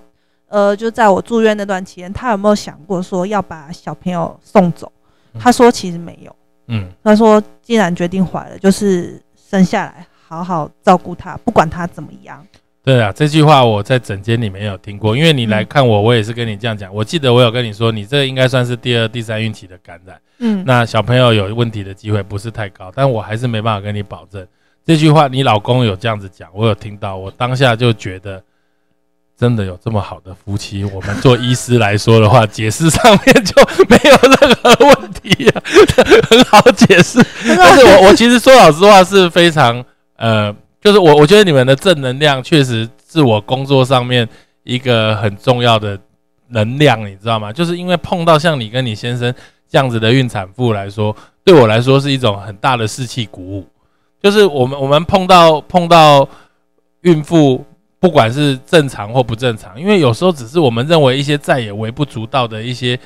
[0.48, 4.92] 呃，就在我住院那段期间，他有没有想过说要把小朋友送走？
[5.32, 6.36] 嗯他说其实没有。
[6.68, 12.46] 嗯他说既然决定怀了，就是生下来好好照顾他，不管他怎么样。
[12.84, 16.94] 对啊，这句话我在诊间里面有听过，因为你来看我，我也是跟你这样讲。
[16.94, 24.46] 我记得我有跟你说，你这应该算是第二、第三孕期的感染，嗯，那小朋友有问题的机会不是太高，但我还是没办法跟你保证。
[24.86, 28.42] 这句话你老公有这样子讲，我有听到，我当下就觉得，
[29.38, 33.54] 真的有这么好的夫妻，我们做医师来说的话，解释上面就
[33.88, 35.62] 没有任何问题啊，
[36.28, 37.24] 很好解释。
[37.46, 39.84] 但是我我其实说老实话是非常
[40.16, 44.28] 呃，就是我我觉得你们的正能量确实是我工作上面
[44.64, 45.96] 一个很重要的
[46.48, 47.52] 能量，你知道吗？
[47.52, 49.32] 就是因为碰到像你跟你先生
[49.70, 53.64] 这样子的孕产妇来说，对我来说是一种很大的士气鼓舞。
[54.20, 56.28] 就是我们我们碰到碰到
[57.02, 57.64] 孕妇，
[58.00, 62.98] 不管是正常或不正常，因为有时候只是我们认为一些再也微不足道的一些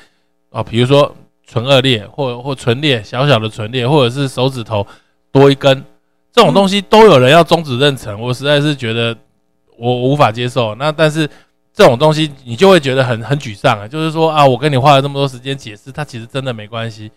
[0.49, 1.15] 哦，比如说
[1.47, 4.85] 唇腭裂或或唇裂小小的唇裂，或者是手指头
[5.31, 5.83] 多一根
[6.31, 9.15] 这种东西，都有人要终止妊娠，我实在是觉得
[9.77, 10.75] 我我无法接受。
[10.75, 11.27] 那但是
[11.73, 17.11] 这种东西你就会觉得很很沮丧啊，就是说啊，我跟你花了这么多时间解释，它其实真的没关系。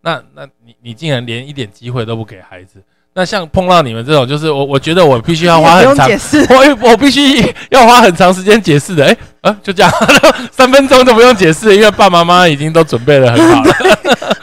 [0.00, 2.82] 那那你你竟然连一点机会都不给孩子？
[3.18, 9.92] 那像碰到你们这种，就是我我觉得我必须要花不用很长解释， 我我必须要花很长时间解释的，哎、啊，就这样，
[10.52, 13.74] 三分钟都不用解释，因为爸爸妈妈已经都准备的很好了，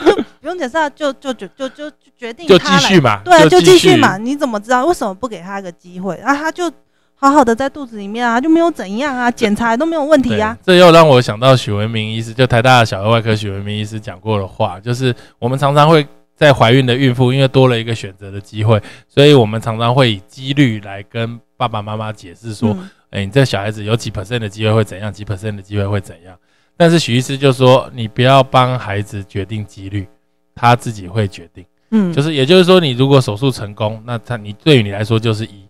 [0.41, 4.17] 不用解释啊，就就就就就就决定就继续嘛，对啊，就继继续嘛。。
[4.17, 4.83] 你怎么知道？
[4.83, 6.15] 为什么不给他一个机会？
[6.15, 6.69] 啊，他就
[7.15, 16.05] 好好的在肚子里面啊，就没有怎样啊，检查都没有问题对啊。，这又让我想到许文明医师，就台大的小儿外科许文明医师讲过的话，就是我们常常会
[16.35, 26.37] 在怀孕的孕妇，因为多了一个选择的机会，所以我们常常会以几率来跟爸爸妈妈解释说，嗯哎、你这小孩子有几 percent 的机会会怎样，几 percent 的机会会怎样。
[26.75, 30.05] 但是许医师就说，你不要帮孩子决定几率，
[30.53, 31.65] 他自己会决定。
[31.91, 35.65] 嗯，就是也就是说，你如果手术成功，那他你对于你来说就是一；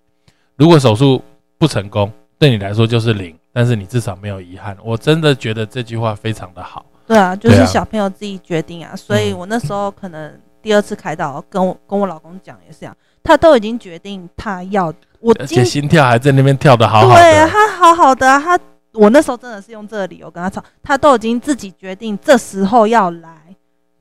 [0.55, 1.21] 如果手术
[1.59, 3.37] 不成功，对你来说就是零。
[3.53, 4.75] 但是你至少没有遗憾。
[4.83, 6.85] 我真的觉得这句话非常的好。
[7.07, 8.93] 对啊，就是小朋友自己决定啊。
[8.95, 10.33] 所以嗯我那时候可能
[10.65, 17.47] 第二次开刀，跟我跟我老公讲也是这样，他都已经决定他要我今而且心跳还在那边跳的好好对。
[17.47, 18.59] 他好好的啊，他
[18.93, 23.29] 我那时候真的是用这个理由跟他吵，他都已经自己决定这时候要来。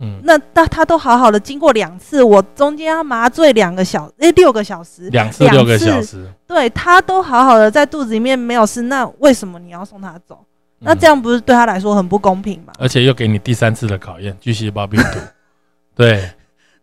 [0.01, 10.43] 嗯，那那他都好好的，经过两次，我中间要麻醉两个小诶、六个小时，两次六个次小时，对他都好好的在肚子里面没有事，那为什么你要送他走？
[10.79, 12.73] 那嗯这样不是对他来说很不公平吗？
[12.79, 15.19] 而且又给你第三次的考验，巨细胞病毒。
[15.95, 16.29] 对，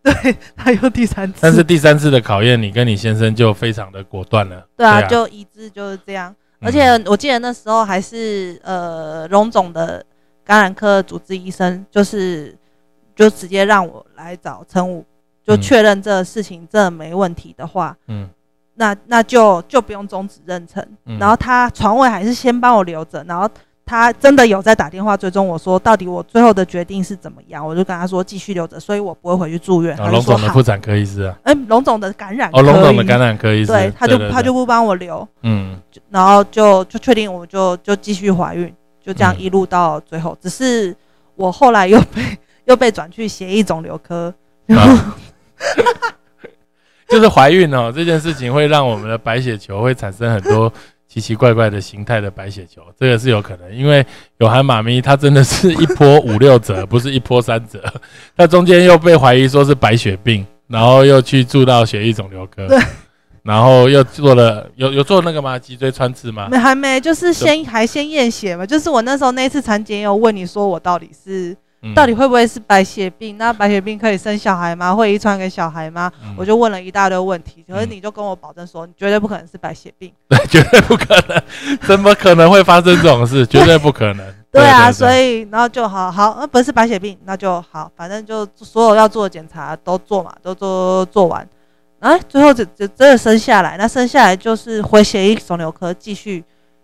[0.24, 4.66] 对，他有第三次，但是第三次的考验，你跟你先生就非常的果断了。
[4.76, 6.32] 对啊，就一致就是这样。
[6.32, 10.06] 嗯而且我记得那时候还是呃荣总的
[10.46, 12.56] 感染科主治医生，就是
[13.16, 15.04] 就直接让我来找陈武，
[15.44, 18.30] 就嗯确认这个事情真的没问题的话，嗯
[18.76, 20.84] 那那就就不用终止妊娠。
[21.06, 23.50] 嗯然后他床位还是先帮我留着，然后
[23.92, 29.94] 他真的有在打电话追踪我说到底我最后的决定是怎么样，我就跟他说继续留着，所以我不会回去住院。
[29.98, 35.28] 哦，他就说好龙总的妇，产科医师啊，哎，龙总的感染哦，龙总的感染科医师，对，他就对他就不帮我留。
[35.44, 35.78] 嗯
[36.10, 38.74] 然后就就确定我就就继续怀孕，
[39.04, 40.38] 就这样嗯一路到最后。
[40.42, 40.96] 只是
[41.36, 42.22] 我后来又被
[42.64, 44.34] 又被转去协议肿瘤科，
[44.70, 45.16] 啊
[47.10, 50.72] 就是怀孕哦这件事情会让我们的白血球会产生很多
[51.12, 54.06] 奇奇怪怪的形态的白血球，这个是有可能，因为
[54.38, 57.84] 有含妈咪她真的是一波五六折，不是一波三折，
[58.38, 62.80] 她中间又被怀疑说是白血病，然后又去住到血液肿瘤科对，
[63.44, 65.60] 然后又做了有有做那个吗？
[65.60, 66.48] 脊椎穿刺吗？
[66.50, 68.66] 没还没，就是先还先验血嘛。
[68.66, 73.38] 就是我那时候那一次产检有问你说我到底是嗯到底会不会是白血病？
[73.38, 74.94] 那白血病可以生小孩吗？
[74.94, 76.12] 会遗传给小孩吗？
[76.24, 80.12] 嗯我就问了一大堆问题，可是嗯你就跟我保证说你绝对不可能是白血病。
[80.30, 81.42] 对，绝对不可能，
[81.88, 83.46] 怎么可能会发生这种事？
[83.48, 84.26] 绝对不可能。
[84.52, 91.48] 对啊，所以然后就好好，呃，不是白血病，那就好，反正就所有要做的检查都做嘛，都做做完，
[92.00, 96.44] 哎，最后就就真的生下来，那生下来就是回血液肿瘤科继续，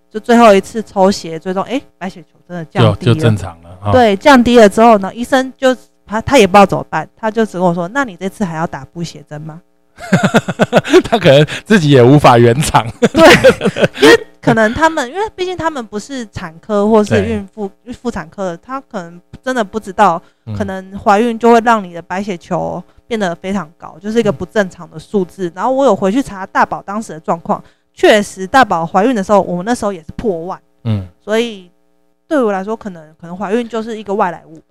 [0.09, 3.66] 就最后一次抽血最终，哎，白血球真的就降低了，就正常了。
[3.81, 9.61] 哈，对，降低了之后呢，医生就他他也不知道怎么办，他就只跟我说，那你这次还要打补血针吗？
[11.03, 12.85] 他可能自己也无法圆场。
[13.13, 13.27] 对，
[14.01, 25.51] 因为可能他们，因为毕竟他们不是产科或是孕妇妇产科的，他可能真的不知道，嗯可能怀孕就会让你的白血球变得非常高，就是一个不正常的数字。
[25.55, 27.61] 然后我有回去查大宝当时的状况，
[27.91, 31.71] 确实大宝怀孕的时候，我们那时候也是破万，嗯所以
[32.27, 34.61] 对我来说，可能可能怀孕就是一个外来物。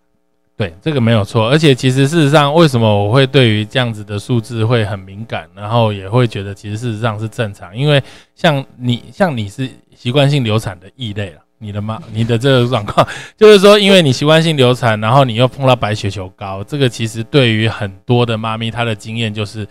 [0.57, 1.49] 对，这个没有错。
[1.49, 8.03] 而且其实事实上，为什么我会对于这样子的数字会很敏感，然后也会觉得其实事实上是正常，因为
[8.35, 11.41] 像你像你是习惯性流产的异类了。
[11.59, 19.67] 你的妈，你的这个状况， 就是说，因为你习惯性流产，然后你又碰到白血球高，这个其实对于很多的妈咪，她的经验就是，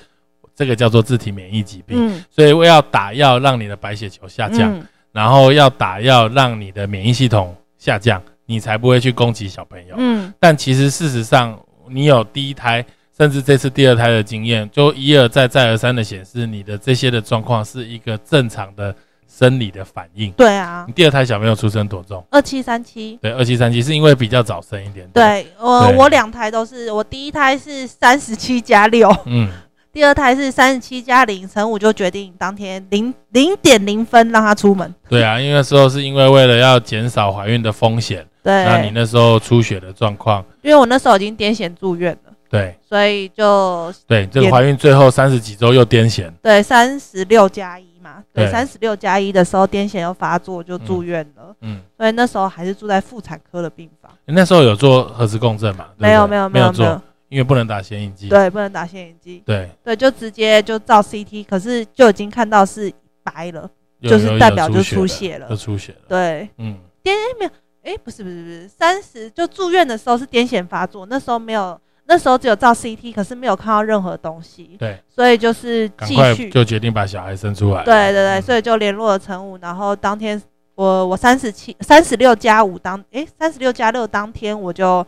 [0.55, 9.95] 这个叫做自体免疫疾病，所以我要打药让你的白血球下降，然后要打药让你的免疫系统下降，你才不会去攻击小朋友。
[9.97, 12.83] 嗯，但其实事实上，你有第一胎，
[13.15, 18.95] 甚至这次第二胎的经验，就一而再再而三的显示，你的这些的状况是一个正常的。
[19.27, 22.23] 生理的反应，对啊，你第二胎小朋友出生多重？
[22.31, 25.05] 二七三七，对，二七三七是因为比较早生一点。
[25.13, 29.49] 对我，我两胎都是，我第一胎是三十七加六，嗯，
[29.95, 34.93] 第二胎是三十七加零，乘五就决定当天零零点零分让他出门。
[35.07, 48.21] 对啊，因为那时候是因为为了要减少怀孕的风险，对，那你那时候出血的状况，因为我那时候已经癫痫住院了，对，所以就对这个怀孕最后三十几周又癫痫，对，三十六加一嘛。
[48.33, 51.55] 对，三十六加一的时候，癫痫又发作，就住院了。
[51.61, 54.11] 嗯，所以那时候还是住在妇产科的病房。
[54.25, 55.85] 那时候有做核磁共振吗？
[55.95, 58.29] 没有，没有，没有做，因为不能打显影剂。
[58.29, 59.41] 对，不能打显影剂。
[59.45, 62.91] 对，对，就直接就照 CT，可是就已经看到是
[63.23, 63.69] 白了，
[64.01, 65.99] 就是代表就出血了，就出血了。
[66.07, 67.51] 对，嗯，癫没有，
[67.83, 71.79] 哎，不是，不是，不是，三十就住院的时候是癫痫发作，那时候没有。
[72.07, 74.75] 那时候只有照 CT，可是没有看到任何东西。
[74.77, 77.83] 对，所以就是继续就决定把小孩生出来。
[77.83, 80.39] 对对对，所以就联络了陈武，然后当天
[80.75, 85.03] 我我三十七三十六加五当哎三十六加六当天我就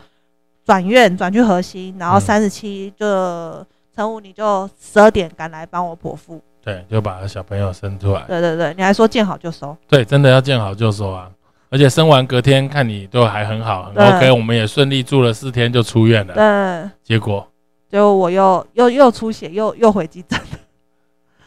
[0.68, 3.06] 转院转去核心，然后三十七就
[3.96, 6.38] 陈武你就十二点赶来帮我剖腹。
[6.62, 8.22] 对，就把小朋友生出来。
[8.28, 9.74] 对对对，你还说见好就收。
[9.88, 11.30] 对，真的要见好就收啊。
[11.70, 16.34] 而且生完隔天看你都还很好，很 OK，我们也顺利住了四天就出院了。
[16.34, 17.48] 对，结果
[17.88, 20.38] 就我又又又出血，又又回急诊。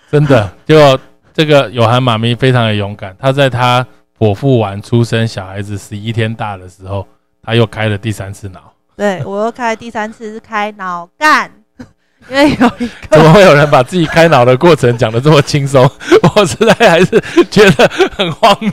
[0.09, 0.99] 真的，就
[1.31, 3.85] 这个有涵妈咪非常的勇敢，她在她
[4.17, 7.05] 剖腹完出生小孩子十一天大的时候，
[7.43, 8.70] 她又开了第三次脑。
[8.97, 11.51] 对我又开第三次是开脑干，
[12.29, 15.89] 因为有一个怎么会有人把自己开脑的过程讲的这么轻松？
[16.35, 18.71] 我实在还是觉得很荒谬。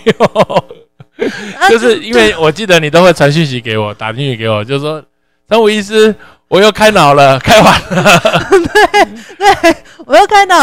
[1.69, 5.03] 就是因为我记得你都会传讯息给我，打进去给我，就说
[5.49, 6.15] 张武医师，
[6.47, 8.21] 我又开脑了，开完了。
[8.51, 9.05] 对
[9.37, 9.77] 对，
[10.07, 10.57] 我又开脑，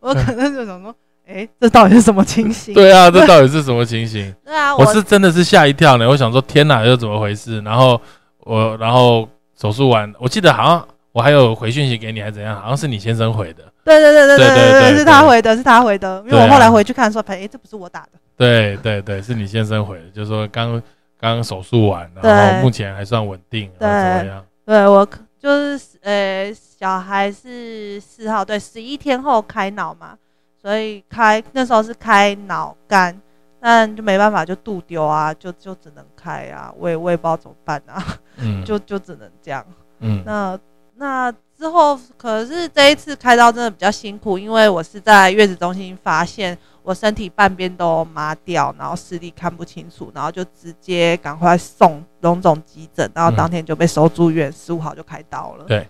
[0.00, 0.94] 我可能就想说，
[1.28, 2.72] 哎，这到底是什么情形？
[2.72, 4.34] 对啊，这到底是什么情形？
[4.42, 6.08] 对啊，我是真的是吓一跳呢。
[6.08, 7.60] 我想说，天哪，又怎么回事？
[7.60, 8.00] 然后
[8.48, 12.58] 我，然后手术完，我记得好像我还有回讯息给你，还是怎样？
[12.60, 13.62] 好像是你先生回的。
[13.84, 16.22] 对对对对对对对，是他回的，是他回的。
[16.26, 18.10] 因为我后来回去看说，哎，这不是我打的。
[18.36, 20.82] 对对对，是你先生回的，就是说刚
[21.20, 24.44] 刚手术完，然后目前还算稳定，怎么样？
[24.64, 25.06] 对我
[25.38, 30.16] 就是呃，小孩是四号，对，十一天后开脑嘛，
[30.60, 33.18] 所以开那时候是开脑干，
[33.60, 38.02] 但就没办法，就肚丢啊，就就只能开啊，我也我也不知道怎么办啊，
[38.38, 39.64] 嗯，就就只能这样，
[40.00, 40.58] 嗯，那
[40.96, 46.56] 那之后可是这一次开刀真的比较辛苦，因为我是在月子中心发现。
[46.84, 55.66] 我身体半边都麻掉，然后视力看不清楚，然后就直接赶快送龙总急诊，然后当天就被收住院，十五号就开刀了。
[55.66, 55.86] 对，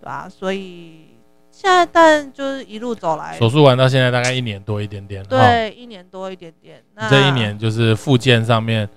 [0.00, 0.28] 对啊？
[0.28, 1.14] 所以
[1.52, 5.24] 现在但就是一路走来，手术完到现在大概一年多一点点。
[5.26, 6.82] 对，一年多一点点。
[6.96, 8.88] 那这一年就是复健上面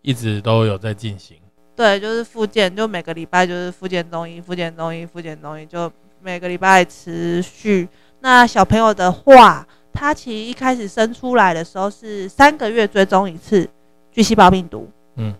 [0.00, 1.36] 一直都有在进行。
[1.76, 7.88] 对，就是复健，就每个礼拜就是复健中医，复健中医，复健中医，就每个礼拜持续。
[8.20, 9.66] 那小朋友的话。
[9.94, 13.68] 他其实一开始生出来的时候是三个月追踪一次
[14.10, 15.34] 巨细胞病毒，嗯，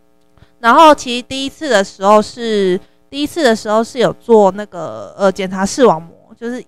[0.61, 6.63] 然后其实第一次的时候是第一次的时候是有做那个呃检查视网膜，就是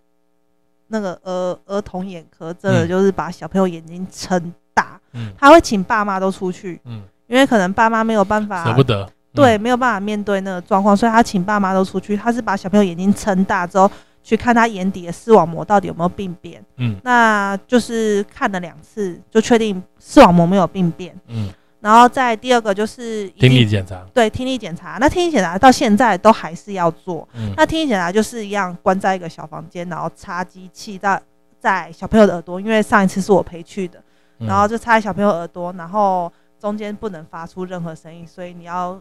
[0.87, 13.91] 那个儿儿童眼科，真的就是把小朋友眼睛撑大，嗯，他会请爸妈都出去，嗯，因为可能爸妈没有办法舍不得，对，没有办法面对那个状况，所以他请爸妈都出去，他是把小朋友眼睛撑大之后。
[14.26, 31.20] 去看他眼底的视网膜到底有没有病变，嗯，那就是看了两次就确定视网膜没有病变，嗯，然后再第二个就是听力检查，对，听力检查，那听力检查到现在都还是要做，嗯，那听力检查就是一样关在一个小房间，然后插机器在
[31.61, 34.03] 在小朋友的耳朵，因为上一次是我陪去的，
[34.39, 38.99] 然后就插在小朋友耳朵，然后中间不能发出任何声音，所以你要。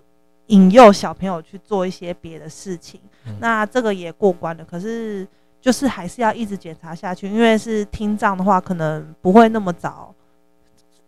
[0.47, 2.99] 引诱小朋友去做一些别的事情，
[3.39, 4.63] 那这个也过关了。
[4.63, 5.27] 可是
[5.61, 10.13] 就是还是要一直检查下去，因为是听障的话，可能不会那么早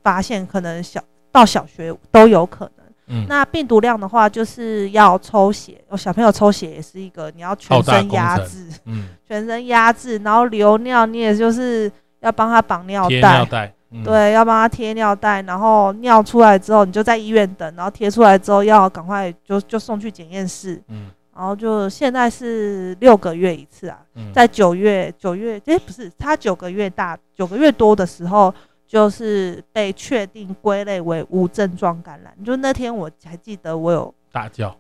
[0.02, 2.86] 发现，可能小到小学都有可能。
[3.08, 21.08] 嗯，那病毒量的话，就是要抽血，哦，小朋友抽血也是一个，你要全身压制，嗯，全身压制，然后流尿，你也就是要帮他绑尿袋，尿带，嗯，对，要帮他贴尿袋，然后尿出来之后，你就在医院等，然后贴出来之后要赶快就就送去检验室，嗯。
[21.38, 28.54] 然后就现在是六个月一次啊，嗯，在九月九月，诶，不是，他九个月大，九个月多的时候，
[28.88, 32.34] 就是被确定归类为无症状感染。
[32.46, 34.74] 就那天我还记得，我有大叫，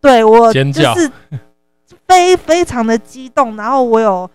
[0.00, 0.92] 对我尖叫。
[0.94, 1.10] 就 是
[2.08, 4.28] 非非常的激动，然后我有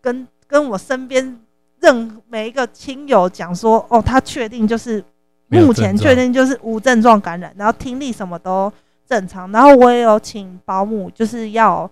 [0.00, 1.40] 跟跟我身边
[1.80, 5.02] 任每一个亲友讲说，哦，他确定就是
[5.48, 8.72] 目前确定就是无症状感染，然后听力什么都
[9.08, 11.90] 正常，然后我也有请保姆，就是要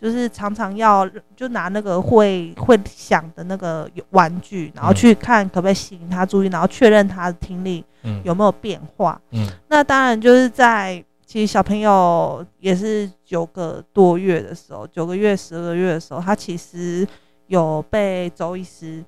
[0.00, 4.94] 就是常常要就拿那个会会响的那个玩具，然后嗯。
[4.94, 9.20] 去看可不可以吸引他注意，然后确认他的听力嗯，有没有变化。
[9.30, 9.46] 嗯。
[9.68, 17.06] 那当然就是在其实小朋友也是九个多月的时候，九个月、十个月的时候，他其实
[17.48, 19.04] 有被周医师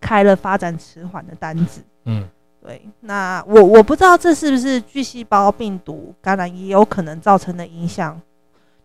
[0.00, 1.82] 开了发展迟缓的单子。
[2.04, 2.28] 嗯
[2.60, 8.20] 对，那我我不知道这是不是巨细胞病毒感染也有可能造成的影响，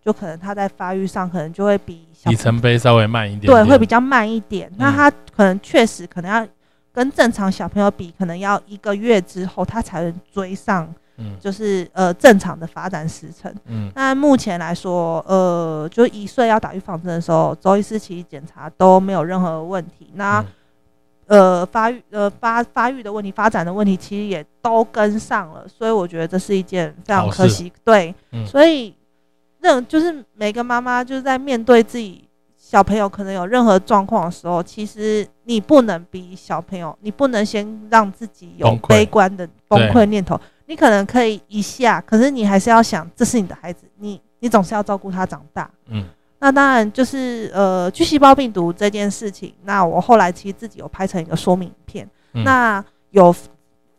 [0.02, 4.72] 就可能他在发育上可能就会比小里程碑稍微慢一点对，会比较慢一点。
[4.78, 6.48] 那嗯他可能确实可能要
[6.94, 10.88] 跟正常小朋友比，可能要一个月之后他才能追上，
[11.18, 13.54] 嗯就是呃正常的发展时程。
[13.66, 20.12] 嗯那目前来说，呃，就一岁要打预防针的时候，周医师其实检查都没有任何问题。
[20.14, 20.46] 那、嗯
[21.34, 27.74] 呃发育呃发发育的问题、发展的问题，其实也都跟上了，所以我觉得这是一件非常可惜。
[27.84, 28.94] 对，嗯所以
[29.60, 32.24] 任就是每个妈妈就是在面对自己
[32.56, 40.40] 小朋友可能有任何状况的时候，其实你不能比小朋友，你不能先让自己有悲观的崩溃念头。
[40.66, 45.70] 你可能可以一下，可是你还是要想，这是你的孩子，你你总是要照顾他长大。
[45.88, 46.06] 嗯
[46.44, 52.44] 那当然就是呃，巨细胞病毒这件事情，那我后来其实自己有拍成一个说明影片，嗯。
[52.44, 53.34] 那有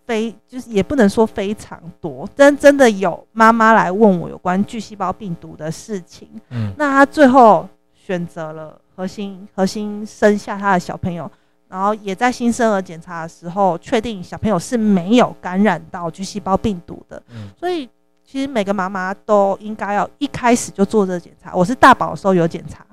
[0.04, 6.70] 非就是也不能说非常多，真真的有妈妈来问我有关巨细胞病毒的事情，嗯。
[6.76, 11.30] 那她最后选择了核心核心生下她的小朋友，
[11.70, 17.48] 然后也在新生儿检查的时候确定小朋友是没有感染到巨细胞病毒的，嗯。
[17.58, 17.88] 所以
[18.34, 21.54] 其实每个妈妈都应该要一开始就做这个检查。
[21.54, 22.84] 我是大宝的时候有检查，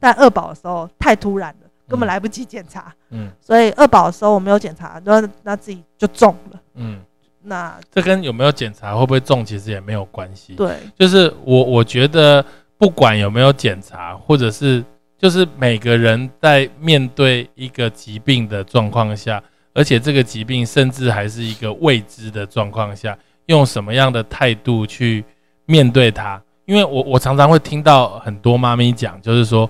[0.00, 6.60] 但二宝的时候太突然了，根本嗯来不及检查，嗯所以二宝的时候我没有检查，那那自己就中了。
[6.74, 6.98] 嗯，
[7.42, 10.54] 那这跟有没有检查会不会中其实也没有关系。
[10.54, 12.44] 对，就是我我觉得
[12.76, 14.84] 不管有没有检查，或者是
[15.16, 19.40] 就是每个人在面对一个疾病的状况下，
[19.74, 23.16] 而且这个疾病甚至还是一个未知的状况下，
[23.48, 25.24] 用什么样的态度去
[25.66, 26.40] 面对它？
[26.64, 29.68] 因为我我常常会听到很多妈咪讲，就是说，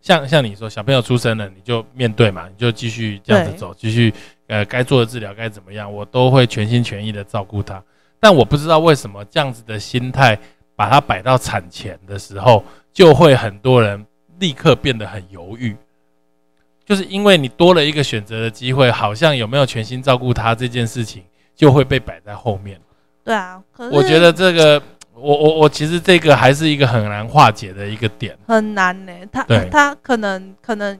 [0.00, 4.12] 像像你说小朋友出生了，你就面对嘛，你就继续这样子走，继续
[4.46, 7.82] 呃该做的治疗该怎么样，我都会全心全意的照顾他。
[8.18, 10.38] 但我不知道为什么这样子的心态，
[10.74, 14.02] 把它摆到产前的时候，就会很多人
[14.38, 15.76] 立刻变得很犹豫，
[16.86, 21.22] 就是因为你多了一个选择的机会，好像有没有全心照顾他这件事情
[21.54, 22.80] 就会被摆在后面。
[23.30, 24.82] 对啊，可是我觉得这个，
[25.14, 28.36] 我我我其实这个还是一个很难化解的一个点。
[28.44, 30.98] 很难呢、他他可能可能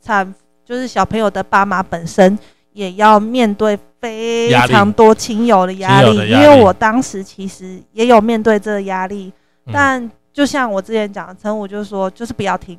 [0.00, 0.32] 产
[0.64, 2.38] 就是小朋友的爸妈本身
[2.72, 9.32] 也要面对非常多亲友的压力，因为我当时其实也有面对这个压力，
[9.66, 9.72] 嗯。
[9.72, 12.78] 但就像我之前讲的，陈武就说就是不要听，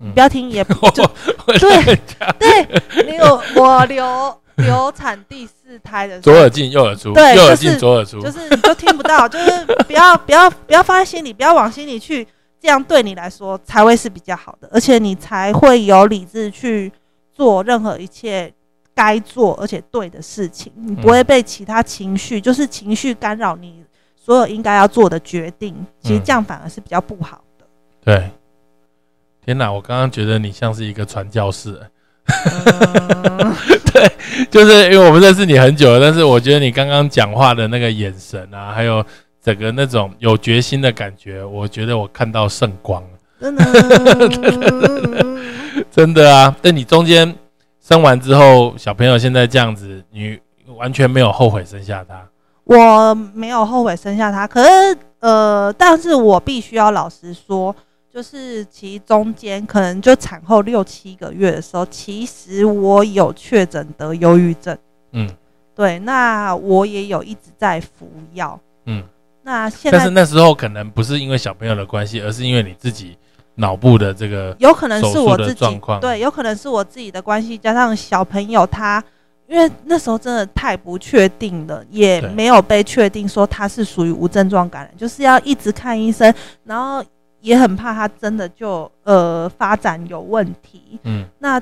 [0.00, 0.12] 嗯。
[0.12, 1.02] 不要听也不就
[1.58, 1.98] 对
[2.38, 6.22] 对，你有 我流流产第四胎的时候。
[6.22, 12.26] 左耳，进右耳出，对右耳就是进左耳出，就是你就听不到， 就是不要不要不要放在心里，不要往心里去，
[12.60, 16.92] 这样对你来说才会是比较好的，而且你才会有理智去
[17.32, 18.52] 做任何一切
[18.94, 23.84] 该做而且对的事情，你不会被其他情绪，就是情绪干扰你
[24.16, 26.22] 所有应该要做的决定，其实嗯。
[26.24, 27.64] 这样反而是比较不好的。
[28.04, 28.30] 对。
[29.42, 31.80] 天哪，我刚刚觉得你像是一个传教士，
[33.94, 34.10] 嗯
[34.50, 39.04] 就是因为我们认识你很久了，但是我觉得你刚刚讲话的那个眼神啊，还有
[39.42, 43.08] 整个那种有决心的感觉，我觉得我看到圣光了，
[43.40, 43.64] 真的，
[45.90, 46.56] 真的啊！
[46.62, 47.32] 但你中间
[47.80, 50.38] 生完之后，小朋友现在这样子，你
[50.76, 52.26] 完全没有后悔生下他，
[52.64, 57.74] 我没有后悔生下他，可是呃，但是我必须要老实说，
[58.12, 64.76] 就是其中间可能就产后六七个月的时候，其实我有确诊得忧郁症，
[65.12, 65.30] 嗯。
[65.72, 69.02] 对，那我也有一直在服药，嗯，
[69.42, 73.16] 那现在但是那时候可能不是因为小朋友的关系，而是因为你自己
[73.54, 75.98] 脑部的这个有可能是我自己状况。
[75.98, 79.02] 对，有可能是我自己的关系，加上小朋友他，
[79.46, 86.34] 因为那时候真的太不确定了，也没有被确定说他是属于无症状感染，就是要一直看医生，
[86.64, 87.02] 然后
[87.40, 90.98] 也很怕他真的就呃发展有问题。
[91.04, 91.60] 嗯那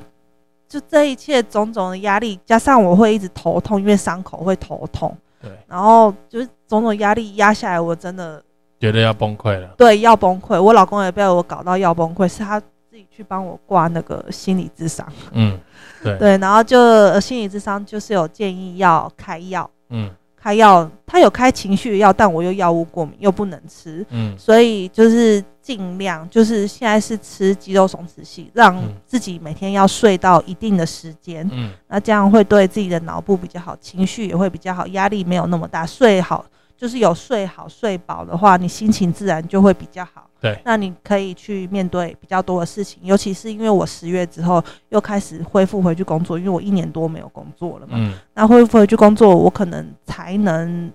[0.69, 8.43] 就这一切种种的压力，加上我会一直头痛，因为伤口会头痛，对，然后就是种种压力压下来，我真的
[8.79, 9.69] 觉得要崩溃了。
[9.79, 10.61] 对要崩溃。
[10.61, 15.11] 我老公也被我搞到要崩溃，是他自己去帮我挂那个心理智商。
[15.33, 15.59] 嗯，
[16.03, 20.11] 对，对，然后就呃心理智商就是有建议要开药，嗯
[20.41, 24.37] 开药他有开情绪药，但我又药物过敏又不能吃，嗯。
[24.39, 28.95] 所以就是尽量就是现在是吃肌肉松弛剂，让嗯。
[29.07, 31.71] 自己每天要睡到一定的时间，嗯。
[31.89, 36.45] 那这样会对自己的脑部比较好，情绪也会比较好，压力没有那么大，睡好
[36.77, 40.28] 就是有睡好睡饱的话，你心情自然就会比较好。
[40.41, 47.95] 对那你可以去面对比较多的事情，尤其是因为我十月之后又开始恢复回去工作，因为我一年多没有工作了嘛。
[47.97, 50.93] 嗯那恢复回去工作，我可能才能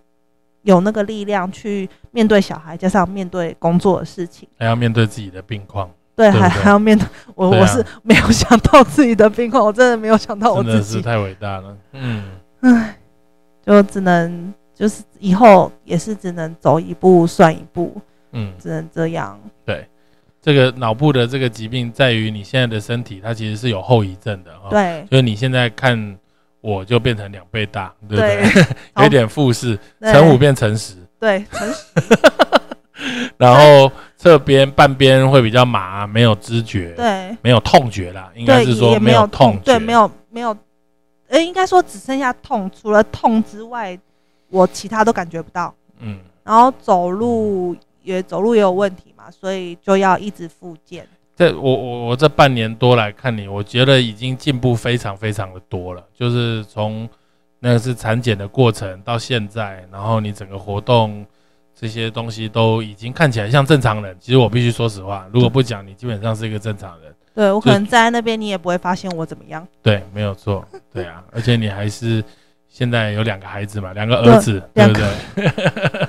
[0.61, 4.47] 有那个力量去面对小孩，加上面对工作的事情。
[4.57, 10.75] 还要面对自己的病况，对，还还要面对我，我是没有想到自己的病况，我真的没有想到我自己。
[10.75, 11.77] 真的是太伟大了。
[11.91, 12.23] 嗯，
[12.61, 12.97] 唉，
[13.65, 18.01] 就只能就是以后也是只能走一步算一步，
[18.33, 19.39] 嗯，只能这样。
[19.65, 19.87] 对，
[20.41, 26.17] 这个脑部的这个疾病在于你现在的身体，它其实是有后遗症的啊。，对就是你现在看
[26.61, 28.65] 我就变成两倍大，对不对对？
[29.01, 31.83] 有一点复式，乘五变乘十，对，乘十
[33.37, 40.55] 然后侧边半边会比较麻，没有知觉，对没有痛觉啦，应该对，是说也没有痛觉，对，没有没有，
[41.27, 43.97] 呃，应该说只剩下痛，除了痛之外，
[44.49, 45.73] 我其他都感觉不到。
[45.99, 51.07] 嗯，然后走路也走路也有问题嘛，所以就要一直复健。
[51.35, 56.03] 这我我我这半年多来看你，我觉得已经进步非常非常的多了。
[56.13, 57.09] 就是从
[57.59, 61.25] 那个是产检的过程到现在，然后你整个活动
[61.73, 64.15] 这些东西都已经看起来像正常人。
[64.19, 67.11] 其实我必须说实话，如果不讲，你基本上是一个正常人。
[67.33, 69.67] 对我可能站在那边，你也不会发现我怎么样。
[69.81, 72.23] 对，没有错，对啊，而且你还是
[72.69, 76.02] 现在有两个孩子嘛，两个儿子，对两不对？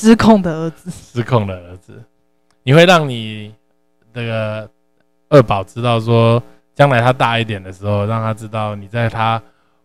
[0.00, 2.00] 失控的儿子，失控的儿子，
[2.62, 3.52] 你会让你
[4.12, 4.70] 那个
[5.28, 6.40] 二宝知道说，
[6.72, 9.42] 将来他大一点的时候，让他知道你在他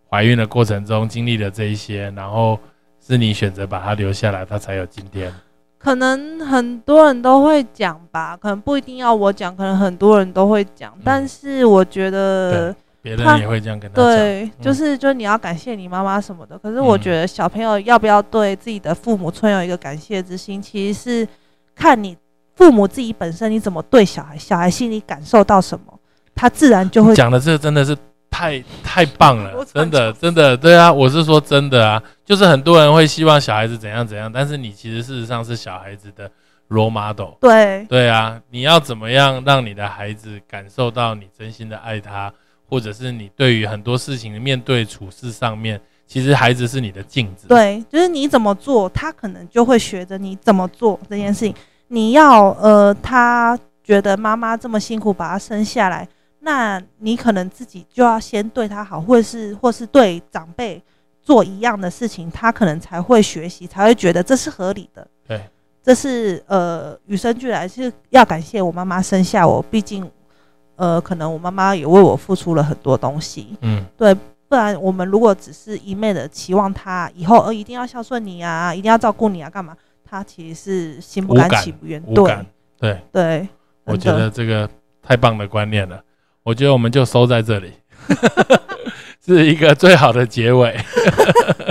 [0.08, 2.60] 怀孕的过程中经历了这一些，然后
[3.02, 5.34] 是你选择把他留下来，他才有今天。
[5.80, 10.94] 可能很多人都会讲吧，可能不一定要我讲，可能很多人都会讲。
[11.04, 12.74] 但是我觉得，
[13.04, 14.06] 别人也会这样跟他讲。
[14.06, 16.58] 对，嗯就是就是你要感谢你妈妈什么的。
[16.58, 21.28] 可是我嗯觉得小朋友要不要对自己的父母存有一个感谢之心，其实是
[21.76, 22.18] 看你
[22.56, 26.00] 父母自己本身你怎么对小孩，小孩心里感受到什么，
[26.34, 27.96] 他自然就会讲的这真的是
[28.30, 36.32] 太太棒了，真的真的，对啊，我是说真的啊，就是很多人会希望小孩子怎样怎样，但是你其实事实上是小孩子的
[36.70, 37.34] role model。
[37.42, 42.34] 对对啊，你要怎么样让你的孩子感受到你真心的爱他，
[42.74, 51.54] 或者是你对于很多事情的面对处事上面，其实孩子是你的镜子。，对，就是你怎么做，他可能就会学着你怎么做这件事情。
[51.90, 56.08] 你要呃，他觉得妈妈这么辛苦把他生下来，
[56.40, 60.82] 那你可能自己就要先对他好，或是或是对长辈
[61.22, 65.08] 做一样的事情，他可能才会学习，才会觉得这是合理的。
[65.28, 65.40] 对，
[65.84, 70.10] 这是呃与生俱来，是要感谢我妈妈生下我，毕竟
[70.76, 73.58] 呃可能我妈妈也为我付出了很多东西。
[73.62, 79.76] 嗯，对不然，我们如果只是一昧的期望他以后呃一定要孝顺你啊，一定要照顾你啊，干嘛？
[80.04, 82.02] 他其实是心不甘情不愿。
[82.14, 82.38] 对。
[82.80, 83.48] 对，对，
[83.86, 84.70] 我觉得这个
[85.02, 86.02] 太棒的观念了。
[86.44, 87.72] 我觉得我们就收在这里，
[89.26, 90.78] 是一个最好的结尾。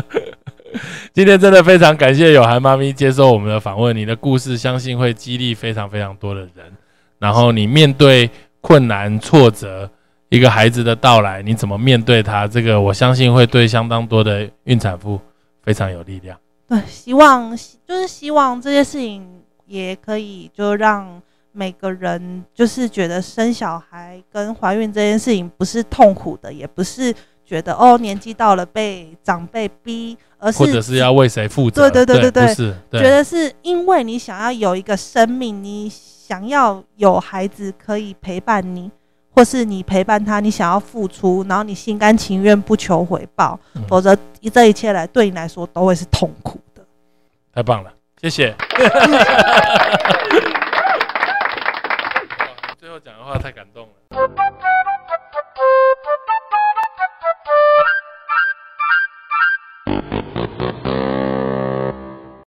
[1.13, 6.73] 今天真的非常感谢有涵妈咪接受我们的访问，你的故事相信会激励非常非常多的人。
[7.19, 8.31] 然后你面对
[8.63, 9.91] 困难挫折，
[10.31, 12.49] 一个孩子的到来，你怎么面对他？
[12.49, 15.21] 这个我相信会对相当多的孕产妇
[15.63, 16.39] 非常有力量。
[16.67, 17.55] 对，希望
[17.87, 31.91] 就是希望这些事情也可以就让每个人就是觉得生小孩跟怀孕这件事情不是痛苦的，也不是觉得哦年纪到了被长辈逼，而是或者是要为谁负责？
[31.91, 35.93] 对对对对对不是，对觉得是因为你想要有一个生命，你
[36.25, 38.89] 想要有孩子可以陪伴你，
[39.35, 43.59] 或是你陪伴他，你想要付出，然后你心甘情愿不求回报，
[43.89, 44.17] 否则
[44.53, 46.87] 这一切来对你来说都会是痛苦的。
[47.53, 48.55] 太棒了，谢谢。
[52.79, 53.95] 最后讲的话太感动了。